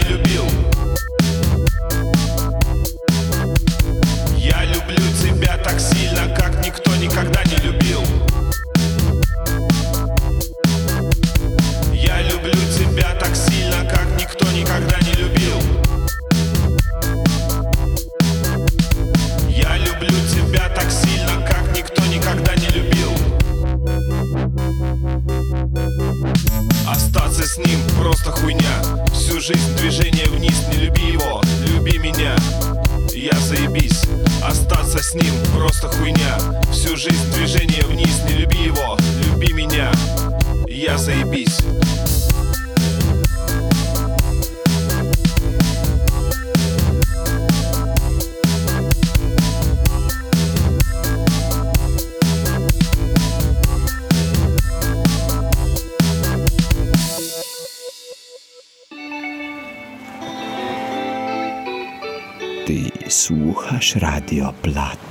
Radio 63.98 64.52
Plat. 64.60 65.05